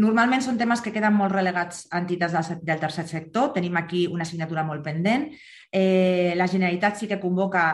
Normalment 0.00 0.40
són 0.40 0.56
temes 0.56 0.80
que 0.80 0.88
queden 0.88 1.12
molt 1.12 1.34
relegats 1.34 1.82
a 1.92 1.98
entitats 2.00 2.32
del, 2.32 2.78
tercer 2.80 3.02
sector. 3.10 3.50
Tenim 3.52 3.74
aquí 3.76 4.06
una 4.08 4.24
assignatura 4.24 4.62
molt 4.64 4.80
pendent. 4.86 5.26
Eh, 5.68 6.32
la 6.36 6.46
Generalitat 6.48 6.96
sí 6.96 7.08
que 7.10 7.18
convoca 7.20 7.64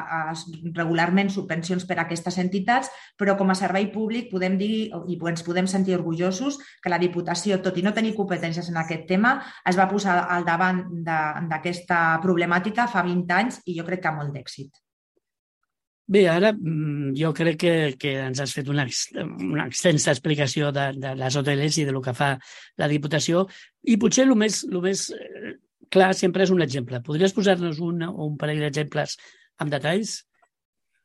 regularment 0.74 1.30
subvencions 1.30 1.86
per 1.86 2.00
a 2.00 2.06
aquestes 2.08 2.40
entitats, 2.42 2.90
però 3.14 3.36
com 3.38 3.54
a 3.54 3.58
servei 3.58 3.86
públic 3.94 4.32
podem 4.32 4.58
dir 4.58 4.90
i 4.90 5.18
ens 5.30 5.46
podem 5.46 5.70
sentir 5.70 5.94
orgullosos 5.94 6.58
que 6.82 6.90
la 6.90 6.98
Diputació, 6.98 7.60
tot 7.62 7.78
i 7.78 7.86
no 7.86 7.94
tenir 7.94 8.16
competències 8.18 8.66
en 8.66 8.82
aquest 8.82 9.06
tema, 9.06 9.38
es 9.62 9.78
va 9.78 9.86
posar 9.86 10.18
al 10.26 10.42
davant 10.46 10.82
d'aquesta 11.06 12.18
problemàtica 12.26 12.90
fa 12.90 13.06
20 13.06 13.40
anys 13.40 13.62
i 13.66 13.78
jo 13.78 13.86
crec 13.86 14.02
que 14.02 14.10
amb 14.10 14.24
molt 14.24 14.34
d'èxit. 14.34 14.87
Bé, 16.08 16.22
ara 16.32 16.54
mm, 16.56 17.12
jo 17.20 17.34
crec 17.36 17.58
que, 17.60 17.72
que 18.00 18.14
ens 18.30 18.40
has 18.40 18.54
fet 18.56 18.68
una, 18.72 18.86
una 19.44 19.66
extensa 19.68 20.14
explicació 20.14 20.70
de, 20.72 20.86
de 20.96 21.12
les 21.20 21.36
hoteles 21.36 21.76
i 21.76 21.84
de 21.84 21.92
lo 21.92 22.00
que 22.04 22.14
fa 22.16 22.30
la 22.80 22.88
Diputació 22.88 23.44
i 23.84 23.98
potser 24.00 24.24
el 24.24 24.32
més, 24.40 24.62
el 24.70 24.80
més 24.86 25.10
eh, 25.12 25.58
clar 25.92 26.14
sempre 26.16 26.46
és 26.46 26.54
un 26.54 26.64
exemple. 26.64 27.02
Podries 27.04 27.36
posar-nos 27.36 27.82
un 27.84 28.06
o 28.08 28.24
un 28.24 28.40
parell 28.40 28.64
d'exemples 28.64 29.18
amb 29.60 29.76
detalls? 29.76 30.22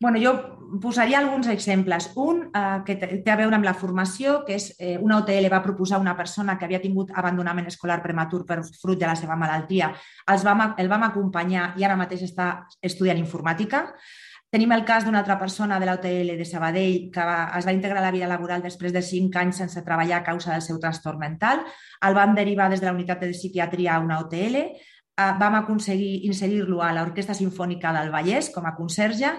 Bueno, 0.04 0.20
jo 0.24 0.80
posaria 0.82 1.20
alguns 1.20 1.48
exemples. 1.48 2.10
Un 2.16 2.42
eh, 2.56 2.80
que 2.88 2.96
té 2.96 3.32
a 3.32 3.38
veure 3.40 3.60
amb 3.60 3.68
la 3.68 3.76
formació, 3.76 4.40
que 4.48 4.56
és 4.56 4.72
eh, 4.80 4.98
una 5.00 5.20
OTL 5.22 5.52
va 5.52 5.62
proposar 5.64 6.00
una 6.00 6.16
persona 6.16 6.58
que 6.58 6.68
havia 6.68 6.82
tingut 6.84 7.12
abandonament 7.16 7.68
escolar 7.68 8.02
prematur 8.04 8.46
per 8.48 8.62
fruit 8.82 9.00
de 9.00 9.08
la 9.08 9.20
seva 9.20 9.36
malaltia. 9.40 9.94
Els 10.32 10.44
vam, 10.44 10.70
el 10.80 10.92
vam 10.92 11.08
acompanyar 11.12 11.74
i 11.80 11.88
ara 11.88 12.00
mateix 12.00 12.24
està 12.28 12.54
estudiant 12.82 13.20
informàtica. 13.20 13.90
Tenim 14.54 14.70
el 14.76 14.84
cas 14.86 15.02
d'una 15.02 15.24
altra 15.24 15.40
persona 15.42 15.80
de 15.82 15.88
l'OTL 15.90 16.36
de 16.38 16.46
Sabadell 16.46 17.08
que 17.14 17.24
va, 17.26 17.38
es 17.58 17.66
va 17.66 17.74
integrar 17.74 18.04
a 18.04 18.06
la 18.06 18.12
vida 18.14 18.28
laboral 18.30 18.62
després 18.62 18.94
de 18.94 19.02
cinc 19.02 19.34
anys 19.42 19.64
sense 19.64 19.82
treballar 19.82 20.20
a 20.20 20.26
causa 20.28 20.52
del 20.54 20.62
seu 20.62 20.78
trastorn 20.84 21.18
mental. 21.24 21.64
El 22.06 22.14
vam 22.14 22.36
derivar 22.38 22.68
des 22.70 22.84
de 22.84 22.86
la 22.86 22.94
unitat 22.94 23.24
de 23.26 23.32
psiquiatria 23.34 23.96
a 23.96 24.04
una 24.04 24.20
OTL. 24.22 24.60
Eh, 24.62 25.32
vam 25.42 25.58
aconseguir 25.58 26.28
inserir-lo 26.30 26.84
a 26.86 26.92
l'Orquestra 26.94 27.34
Sinfònica 27.34 27.96
del 27.98 28.14
Vallès 28.14 28.52
com 28.54 28.70
a 28.70 28.76
conserge 28.78 29.34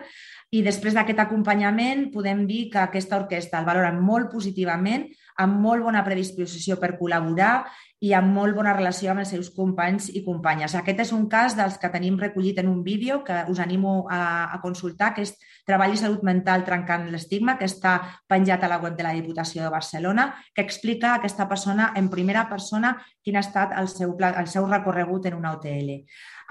i 0.50 0.66
després 0.66 0.98
d'aquest 0.98 1.22
acompanyament 1.22 2.08
podem 2.14 2.42
dir 2.50 2.68
que 2.74 2.82
aquesta 2.82 3.16
orquestra 3.22 3.62
el 3.62 3.70
valora 3.70 3.94
molt 3.94 4.32
positivament, 4.34 5.06
amb 5.38 5.62
molt 5.62 5.82
bona 5.86 6.02
predisposició 6.06 6.76
per 6.82 6.96
col·laborar 6.98 7.68
i 8.04 8.10
amb 8.12 8.34
molt 8.36 8.52
bona 8.56 8.74
relació 8.76 9.12
amb 9.12 9.22
els 9.22 9.30
seus 9.32 9.48
companys 9.54 10.10
i 10.12 10.20
companyes. 10.26 10.74
Aquest 10.76 11.00
és 11.06 11.12
un 11.16 11.24
cas 11.32 11.54
dels 11.56 11.78
que 11.80 11.88
tenim 11.92 12.18
recollit 12.20 12.58
en 12.60 12.68
un 12.68 12.82
vídeo 12.84 13.22
que 13.24 13.38
us 13.48 13.60
animo 13.64 13.94
a, 14.12 14.52
a 14.52 14.60
consultar, 14.60 15.14
que 15.16 15.24
és 15.24 15.32
Treball 15.64 15.94
i 15.94 16.00
Salut 16.00 16.24
Mental 16.26 16.66
trencant 16.66 17.06
l'estigma, 17.12 17.56
que 17.56 17.64
està 17.70 17.94
penjat 18.28 18.66
a 18.66 18.70
la 18.74 18.80
web 18.82 18.98
de 18.98 19.06
la 19.06 19.14
Diputació 19.16 19.64
de 19.64 19.72
Barcelona, 19.72 20.28
que 20.52 20.66
explica 20.66 21.14
a 21.14 21.22
aquesta 21.22 21.48
persona 21.48 21.92
en 21.96 22.10
primera 22.12 22.44
persona 22.50 22.92
quin 23.24 23.38
ha 23.38 23.44
estat 23.46 23.72
el 23.80 23.88
seu, 23.88 24.12
el 24.20 24.50
seu 24.52 24.68
recorregut 24.68 25.30
en 25.30 25.38
una 25.40 25.54
OTL. 25.56 25.96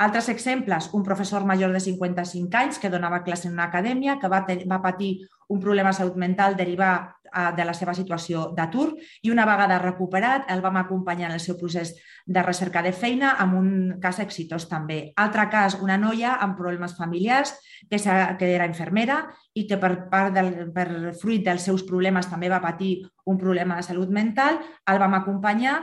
Altres 0.02 0.30
exemples, 0.34 0.90
un 0.98 1.06
professor 1.06 1.46
major 1.46 1.72
de 1.72 1.84
55 1.84 2.58
anys 2.58 2.82
que 2.82 2.90
donava 2.90 3.22
classe 3.22 3.48
en 3.48 3.54
una 3.54 3.70
acadèmia, 3.70 4.18
que 4.18 4.32
va, 4.32 4.42
va 4.50 4.82
patir 4.82 5.20
un 5.54 5.62
problema 5.62 5.94
de 5.94 6.02
salut 6.02 6.18
mental 6.18 6.58
derivar 6.58 7.14
de 7.58 7.66
la 7.66 7.74
seva 7.74 7.96
situació 7.98 8.48
d'atur 8.56 8.92
i 9.24 9.32
una 9.34 9.46
vegada 9.50 9.80
recuperat 9.82 10.52
el 10.54 10.62
vam 10.62 10.78
acompanyar 10.82 11.30
en 11.30 11.38
el 11.38 11.44
seu 11.44 11.58
procés 11.60 11.96
de 12.26 12.44
recerca 12.44 12.84
de 12.86 12.94
feina 12.94 13.34
amb 13.44 13.58
un 13.60 13.72
cas 14.02 14.20
exitós 14.24 14.68
també. 14.70 15.14
Altre 15.18 15.48
cas, 15.52 15.78
una 15.82 15.98
noia 15.98 16.38
amb 16.42 16.58
problemes 16.58 16.96
familiars 16.98 17.56
que, 17.90 17.98
que 17.98 18.54
era 18.54 18.70
infermera 18.70 19.24
i 19.54 19.66
que 19.68 19.78
per, 19.82 19.94
part 20.12 20.34
del, 20.36 20.72
per 20.76 20.88
fruit 21.20 21.44
dels 21.46 21.66
seus 21.66 21.84
problemes 21.88 22.30
també 22.30 22.50
va 22.50 22.62
patir 22.64 22.96
un 23.26 23.38
problema 23.38 23.78
de 23.78 23.86
salut 23.86 24.10
mental, 24.10 24.60
el 24.90 25.00
vam 25.02 25.20
acompanyar 25.20 25.82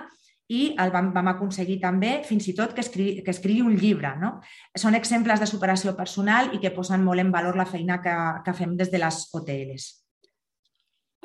i 0.51 0.75
el 0.83 0.91
vam, 0.91 1.13
vam 1.15 1.31
aconseguir 1.31 1.79
també 1.83 2.17
fins 2.27 2.49
i 2.51 2.57
tot 2.59 2.75
que 2.75 2.83
escrigui, 2.83 3.23
que 3.23 3.31
escrigui 3.31 3.63
un 3.63 3.77
llibre. 3.79 4.11
No? 4.19 4.33
Són 4.75 4.99
exemples 4.99 5.41
de 5.41 5.47
superació 5.47 5.95
personal 5.99 6.51
i 6.57 6.61
que 6.63 6.75
posen 6.75 7.07
molt 7.07 7.23
en 7.23 7.31
valor 7.31 7.59
la 7.59 7.69
feina 7.71 8.01
que, 8.03 8.15
que 8.45 8.57
fem 8.59 8.75
des 8.81 8.91
de 8.91 9.03
les 9.03 9.23
OTLs. 9.31 9.91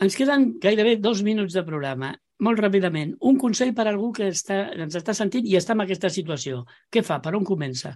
Ens 0.01 0.15
queden 0.19 0.49
gairebé 0.63 0.97
dos 0.99 1.21
minuts 1.23 1.55
de 1.55 1.63
programa. 1.63 2.15
Molt 2.43 2.59
ràpidament, 2.59 3.13
un 3.23 3.37
consell 3.39 3.71
per 3.75 3.85
a 3.85 3.93
algú 3.93 4.09
que 4.15 4.27
està, 4.27 4.65
ens 4.75 4.97
està 4.99 5.13
sentint 5.15 5.45
i 5.47 5.55
està 5.55 5.71
en 5.71 5.85
aquesta 5.85 6.11
situació. 6.11 6.65
Què 6.91 7.03
fa? 7.05 7.21
Per 7.23 7.35
on 7.37 7.47
comença? 7.47 7.95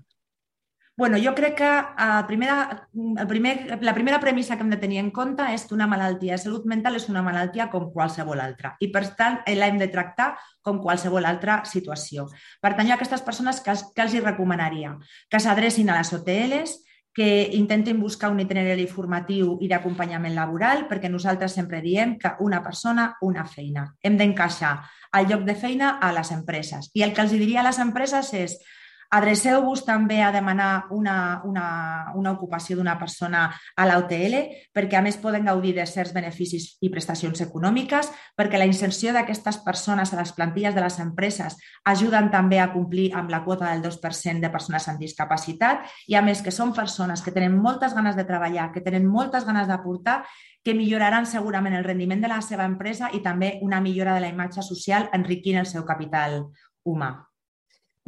bueno, 1.00 1.18
jo 1.18 1.32
crec 1.32 1.54
que 1.56 1.68
uh, 1.80 2.26
primera, 2.28 2.88
el 2.94 3.28
primer, 3.28 3.78
la 3.80 3.94
primera 3.96 4.20
premissa 4.20 4.58
que 4.58 4.66
hem 4.66 4.74
de 4.74 4.80
tenir 4.82 4.98
en 5.00 5.14
compte 5.16 5.46
és 5.54 5.64
que 5.64 5.72
una 5.72 5.88
malaltia 5.88 6.36
de 6.36 6.42
salut 6.44 6.66
mental 6.68 7.00
és 7.00 7.06
una 7.08 7.22
malaltia 7.24 7.70
com 7.72 7.86
qualsevol 7.94 8.42
altra 8.44 8.74
i, 8.84 8.90
per 8.92 9.06
tant, 9.16 9.38
l'hem 9.48 9.80
de 9.80 9.88
tractar 9.94 10.34
com 10.62 10.82
qualsevol 10.84 11.24
altra 11.24 11.62
situació. 11.64 12.28
Per 12.60 12.74
tant, 12.74 12.84
hi 12.84 12.92
ha 12.92 12.98
aquestes 13.00 13.24
persones 13.24 13.64
que, 13.64 13.78
que 13.96 14.04
els 14.04 14.18
hi 14.18 14.20
recomanaria 14.26 14.98
que 15.32 15.40
s'adrecin 15.40 15.88
a 15.88 16.02
les 16.02 16.12
OTLs, 16.20 16.76
que 17.20 17.50
intentin 17.52 17.98
buscar 18.00 18.30
un 18.32 18.38
itinerari 18.40 18.86
formatiu 18.88 19.58
i 19.60 19.68
d'acompanyament 19.68 20.38
laboral, 20.38 20.86
perquè 20.88 21.10
nosaltres 21.12 21.52
sempre 21.52 21.82
diem 21.84 22.14
que 22.16 22.32
una 22.40 22.62
persona, 22.64 23.10
una 23.28 23.44
feina. 23.44 23.90
Hem 24.00 24.16
d'encaixar 24.16 24.78
el 25.20 25.28
lloc 25.28 25.44
de 25.44 25.58
feina 25.60 25.98
a 26.00 26.14
les 26.16 26.32
empreses. 26.32 26.88
I 26.96 27.04
el 27.04 27.12
que 27.12 27.26
els 27.26 27.36
diria 27.36 27.60
a 27.60 27.66
les 27.68 27.82
empreses 27.84 28.32
és 28.40 28.56
Adreceu-vos 29.10 29.82
també 29.88 30.20
a 30.22 30.30
demanar 30.30 30.86
una, 30.94 31.42
una, 31.44 31.68
una 32.14 32.32
ocupació 32.36 32.76
d'una 32.78 32.94
persona 33.00 33.48
a 33.50 33.86
l'OTL 33.90 34.36
perquè 34.76 35.00
a 35.00 35.02
més 35.02 35.18
poden 35.18 35.48
gaudir 35.50 35.72
de 35.74 35.86
certs 35.90 36.14
beneficis 36.14 36.76
i 36.86 36.92
prestacions 36.94 37.42
econòmiques, 37.42 38.12
perquè 38.38 38.60
la 38.62 38.68
inserció 38.70 39.10
d'aquestes 39.16 39.58
persones 39.66 40.14
a 40.14 40.20
les 40.20 40.34
plantilles 40.38 40.76
de 40.78 40.84
les 40.84 41.00
empreses 41.02 41.58
ajuden 41.90 42.30
també 42.30 42.60
a 42.62 42.70
complir 42.70 43.08
amb 43.18 43.34
la 43.34 43.42
quota 43.48 43.72
del 43.72 43.82
2% 43.82 44.46
de 44.46 44.52
persones 44.54 44.86
amb 44.88 45.02
discapacitat 45.02 45.90
i 46.06 46.14
a 46.14 46.22
més 46.22 46.44
que 46.46 46.54
són 46.54 46.76
persones 46.78 47.26
que 47.26 47.34
tenen 47.34 47.58
moltes 47.58 47.98
ganes 47.98 48.16
de 48.16 48.28
treballar, 48.30 48.70
que 48.76 48.86
tenen 48.86 49.10
moltes 49.10 49.48
ganes 49.48 49.66
d'aportar 49.68 50.20
que 50.62 50.76
milloraran 50.78 51.26
segurament 51.26 51.74
el 51.74 51.88
rendiment 51.88 52.22
de 52.22 52.30
la 52.30 52.44
seva 52.46 52.68
empresa 52.70 53.10
i 53.10 53.24
també 53.26 53.56
una 53.66 53.82
millora 53.82 54.14
de 54.14 54.22
la 54.22 54.30
imatge 54.30 54.62
social 54.62 55.10
enriquint 55.18 55.58
el 55.58 55.66
seu 55.66 55.88
capital 55.88 56.44
humà. 56.86 57.29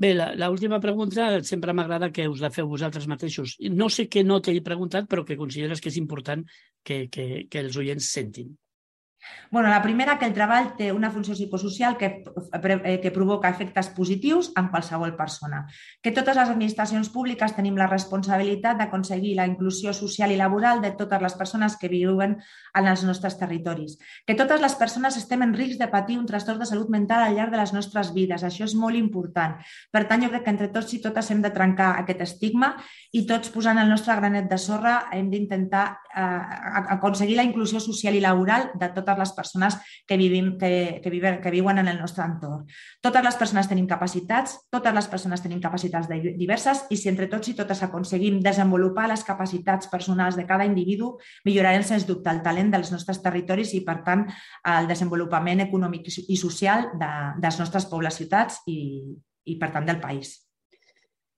Bé, 0.02 0.10
l'última 0.18 0.80
pregunta 0.82 1.26
sempre 1.46 1.74
m'agrada 1.78 2.10
que 2.16 2.24
us 2.32 2.40
la 2.42 2.50
feu 2.56 2.70
vosaltres 2.70 3.06
mateixos. 3.12 3.54
No 3.82 3.88
sé 3.96 4.08
què 4.10 4.24
no 4.26 4.40
t'he 4.42 4.56
preguntat, 4.66 5.08
però 5.12 5.24
que 5.28 5.38
consideres 5.38 5.84
que 5.84 5.92
és 5.94 6.00
important 6.02 6.42
que, 6.88 7.04
que, 7.14 7.26
que 7.52 7.62
els 7.62 7.78
oients 7.78 8.08
sentin. 8.16 8.56
Bueno, 9.52 9.70
la 9.70 9.82
primera, 9.82 10.18
que 10.18 10.26
el 10.26 10.34
treball 10.34 10.72
té 10.78 10.92
una 10.92 11.12
funció 11.12 11.36
psicosocial 11.36 11.98
que, 11.98 12.24
eh, 12.24 13.00
que 13.02 13.12
provoca 13.12 13.50
efectes 13.50 13.90
positius 13.90 14.52
en 14.58 14.70
qualsevol 14.70 15.16
persona. 15.16 15.66
Que 16.02 16.12
totes 16.12 16.36
les 16.36 16.50
administracions 16.50 17.10
públiques 17.10 17.56
tenim 17.56 17.76
la 17.78 17.88
responsabilitat 17.88 18.80
d'aconseguir 18.80 19.36
la 19.36 19.48
inclusió 19.50 19.94
social 19.94 20.32
i 20.32 20.38
laboral 20.40 20.82
de 20.82 20.92
totes 20.92 21.22
les 21.22 21.36
persones 21.36 21.78
que 21.78 21.90
viuen 21.92 22.38
en 22.74 22.88
els 22.88 23.04
nostres 23.04 23.38
territoris. 23.38 23.98
Que 24.26 24.36
totes 24.36 24.62
les 24.62 24.76
persones 24.76 25.18
estem 25.18 25.44
en 25.44 25.54
risc 25.54 25.80
de 25.80 25.90
patir 25.92 26.18
un 26.18 26.26
trastorn 26.26 26.60
de 26.60 26.66
salut 26.66 26.90
mental 26.90 27.24
al 27.24 27.36
llarg 27.36 27.52
de 27.52 27.60
les 27.60 27.74
nostres 27.74 28.14
vides. 28.14 28.44
Això 28.44 28.64
és 28.66 28.76
molt 28.76 28.96
important. 28.96 29.58
Per 29.92 30.06
tant, 30.08 30.24
jo 30.24 30.32
crec 30.32 30.46
que 30.46 30.56
entre 30.56 30.72
tots 30.72 30.94
i 30.94 31.02
totes 31.04 31.32
hem 31.32 31.42
de 31.42 31.52
trencar 31.52 31.98
aquest 32.00 32.22
estigma 32.22 32.76
i 33.12 33.26
tots 33.28 33.52
posant 33.52 33.78
el 33.78 33.90
nostre 33.90 34.16
granet 34.16 34.50
de 34.50 34.58
sorra 34.58 35.10
hem 35.12 35.30
d'intentar 35.30 36.00
eh, 36.16 36.92
aconseguir 36.96 37.38
la 37.38 37.46
inclusió 37.48 37.80
social 37.80 38.16
i 38.16 38.22
laboral 38.24 38.70
de 38.76 38.90
totes 38.96 39.18
les 39.18 39.32
persones 39.38 39.78
que, 40.08 40.18
vivim, 40.18 40.58
que, 40.58 41.00
que, 41.04 41.10
viven, 41.10 41.40
que 41.42 41.52
viuen 41.52 41.80
en 41.80 41.88
el 41.88 42.00
nostre 42.00 42.26
entorn. 42.26 42.68
Totes 43.02 43.24
les 43.24 43.40
persones 43.40 43.70
tenim 43.72 43.88
capacitats, 43.88 44.58
totes 44.70 44.94
les 44.96 45.08
persones 45.08 45.42
tenim 45.44 45.62
capacitats 45.64 46.10
diverses 46.12 46.86
i 46.90 47.00
si 47.00 47.10
entre 47.12 47.30
tots 47.32 47.52
i 47.52 47.56
totes 47.58 47.84
aconseguim 47.88 48.42
desenvolupar 48.44 49.08
les 49.12 49.24
capacitats 49.28 49.90
personals 49.92 50.38
de 50.40 50.46
cada 50.50 50.68
individu, 50.68 51.16
millorarem 51.46 51.84
sens 51.88 52.08
dubte 52.08 52.32
el 52.32 52.44
talent 52.46 52.72
dels 52.74 52.92
nostres 52.94 53.22
territoris 53.24 53.74
i, 53.78 53.84
per 53.88 54.02
tant, 54.06 54.28
el 54.68 54.88
desenvolupament 54.92 55.66
econòmic 55.68 56.12
i 56.28 56.38
social 56.40 56.92
de, 56.94 57.12
de 57.40 57.48
les 57.48 57.60
nostres 57.60 57.88
pobles, 57.90 58.18
ciutats 58.18 58.62
i, 58.68 58.80
i, 59.46 59.58
per 59.60 59.72
tant, 59.74 59.88
del 59.88 60.02
país. 60.04 60.51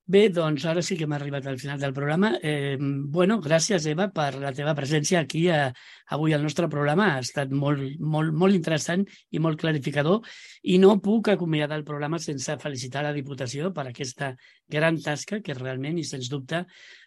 Bé, 0.06 0.28
doncs 0.36 0.66
ara 0.68 0.82
sí 0.84 0.98
que 1.00 1.06
hem 1.08 1.14
arribat 1.16 1.46
al 1.48 1.56
final 1.60 1.80
del 1.80 1.94
programa. 1.96 2.34
Eh, 2.44 2.76
bueno, 2.78 3.38
gràcies, 3.40 3.86
Eva, 3.88 4.10
per 4.12 4.34
la 4.36 4.52
teva 4.52 4.74
presència 4.76 5.22
aquí 5.24 5.46
a, 5.48 5.70
avui 6.12 6.34
al 6.36 6.44
nostre 6.44 6.68
programa. 6.68 7.06
Ha 7.14 7.22
estat 7.24 7.54
molt, 7.56 7.86
molt, 8.00 8.34
molt 8.36 8.58
interessant 8.58 9.06
i 9.32 9.40
molt 9.40 9.62
clarificador 9.62 10.20
i 10.68 10.76
no 10.84 10.98
puc 11.00 11.32
acomiadar 11.32 11.78
el 11.80 11.88
programa 11.88 12.20
sense 12.20 12.58
felicitar 12.60 13.06
la 13.08 13.16
Diputació 13.16 13.72
per 13.72 13.88
aquesta 13.88 14.34
gran 14.68 15.00
tasca 15.00 15.40
que 15.40 15.56
realment 15.56 15.98
i 15.98 16.04
sens 16.04 16.28
dubte 16.28 16.66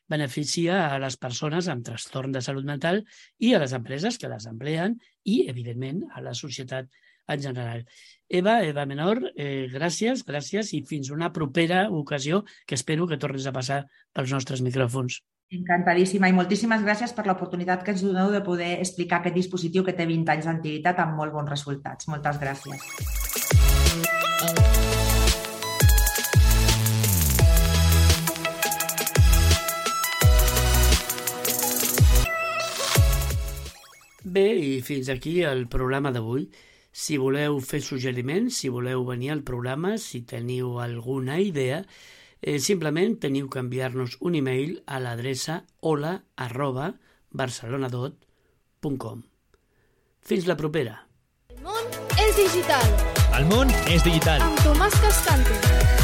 beneficia 0.08 0.86
a 0.88 0.96
les 1.02 1.20
persones 1.20 1.68
amb 1.68 1.84
trastorn 1.84 2.32
de 2.32 2.40
salut 2.40 2.64
mental 2.64 3.02
i 3.36 3.52
a 3.52 3.60
les 3.60 3.76
empreses 3.76 4.16
que 4.16 4.32
les 4.32 4.48
empleen 4.48 4.96
i, 5.24 5.42
evidentment, 5.52 6.06
a 6.16 6.24
la 6.24 6.32
societat 6.32 6.88
en 7.28 7.42
general. 7.42 7.86
Eva, 8.28 8.64
Eva 8.64 8.86
Menor, 8.86 9.20
eh, 9.36 9.68
gràcies, 9.70 10.24
gràcies 10.26 10.72
i 10.74 10.82
fins 10.82 11.10
una 11.14 11.32
propera 11.32 11.86
ocasió 11.90 12.44
que 12.66 12.74
espero 12.74 13.06
que 13.06 13.18
tornis 13.18 13.46
a 13.46 13.52
passar 13.52 13.84
pels 14.12 14.32
nostres 14.32 14.62
micròfons. 14.62 15.22
Encantadíssima 15.54 16.26
i 16.26 16.34
moltíssimes 16.34 16.82
gràcies 16.82 17.12
per 17.14 17.24
l'oportunitat 17.26 17.84
que 17.86 17.92
ens 17.94 18.02
doneu 18.02 18.32
de 18.34 18.42
poder 18.42 18.80
explicar 18.80 19.20
aquest 19.20 19.36
dispositiu 19.38 19.84
que 19.86 19.94
té 19.94 20.06
20 20.06 20.32
anys 20.34 20.48
d'antiguitat 20.50 20.98
amb 20.98 21.14
molt 21.14 21.32
bons 21.32 21.50
resultats. 21.54 22.08
Moltes 22.10 22.40
gràcies. 22.42 22.82
Bé, 34.36 34.48
i 34.58 34.80
fins 34.82 35.08
aquí 35.08 35.38
el 35.46 35.68
programa 35.70 36.10
d'avui. 36.10 36.50
Si 36.96 37.18
voleu 37.20 37.58
fer 37.60 37.82
suggeriments, 37.84 38.56
si 38.56 38.70
voleu 38.72 39.02
venir 39.04 39.34
al 39.34 39.42
programa, 39.44 39.98
si 40.00 40.22
teniu 40.24 40.78
alguna 40.80 41.36
idea, 41.44 41.82
eh, 42.40 42.56
simplement 42.58 43.18
teniu 43.20 43.50
que 43.52 43.60
enviar-nos 43.60 44.16
un 44.20 44.38
e-mail 44.40 44.78
a 44.86 44.96
l'adreça 45.04 45.58
hola 45.80 46.22
arroba 46.36 46.94
barcelonadot.com. 47.36 49.26
Fins 50.24 50.48
la 50.48 50.56
propera. 50.56 51.02
El 51.52 51.60
món 51.68 51.92
és 52.16 52.32
digital. 52.40 52.88
El 53.36 53.44
món 53.52 53.76
és 53.92 54.00
digital. 54.00 54.40
Amb 54.48 54.64
Tomàs 54.64 54.96
Cascante. 55.04 55.95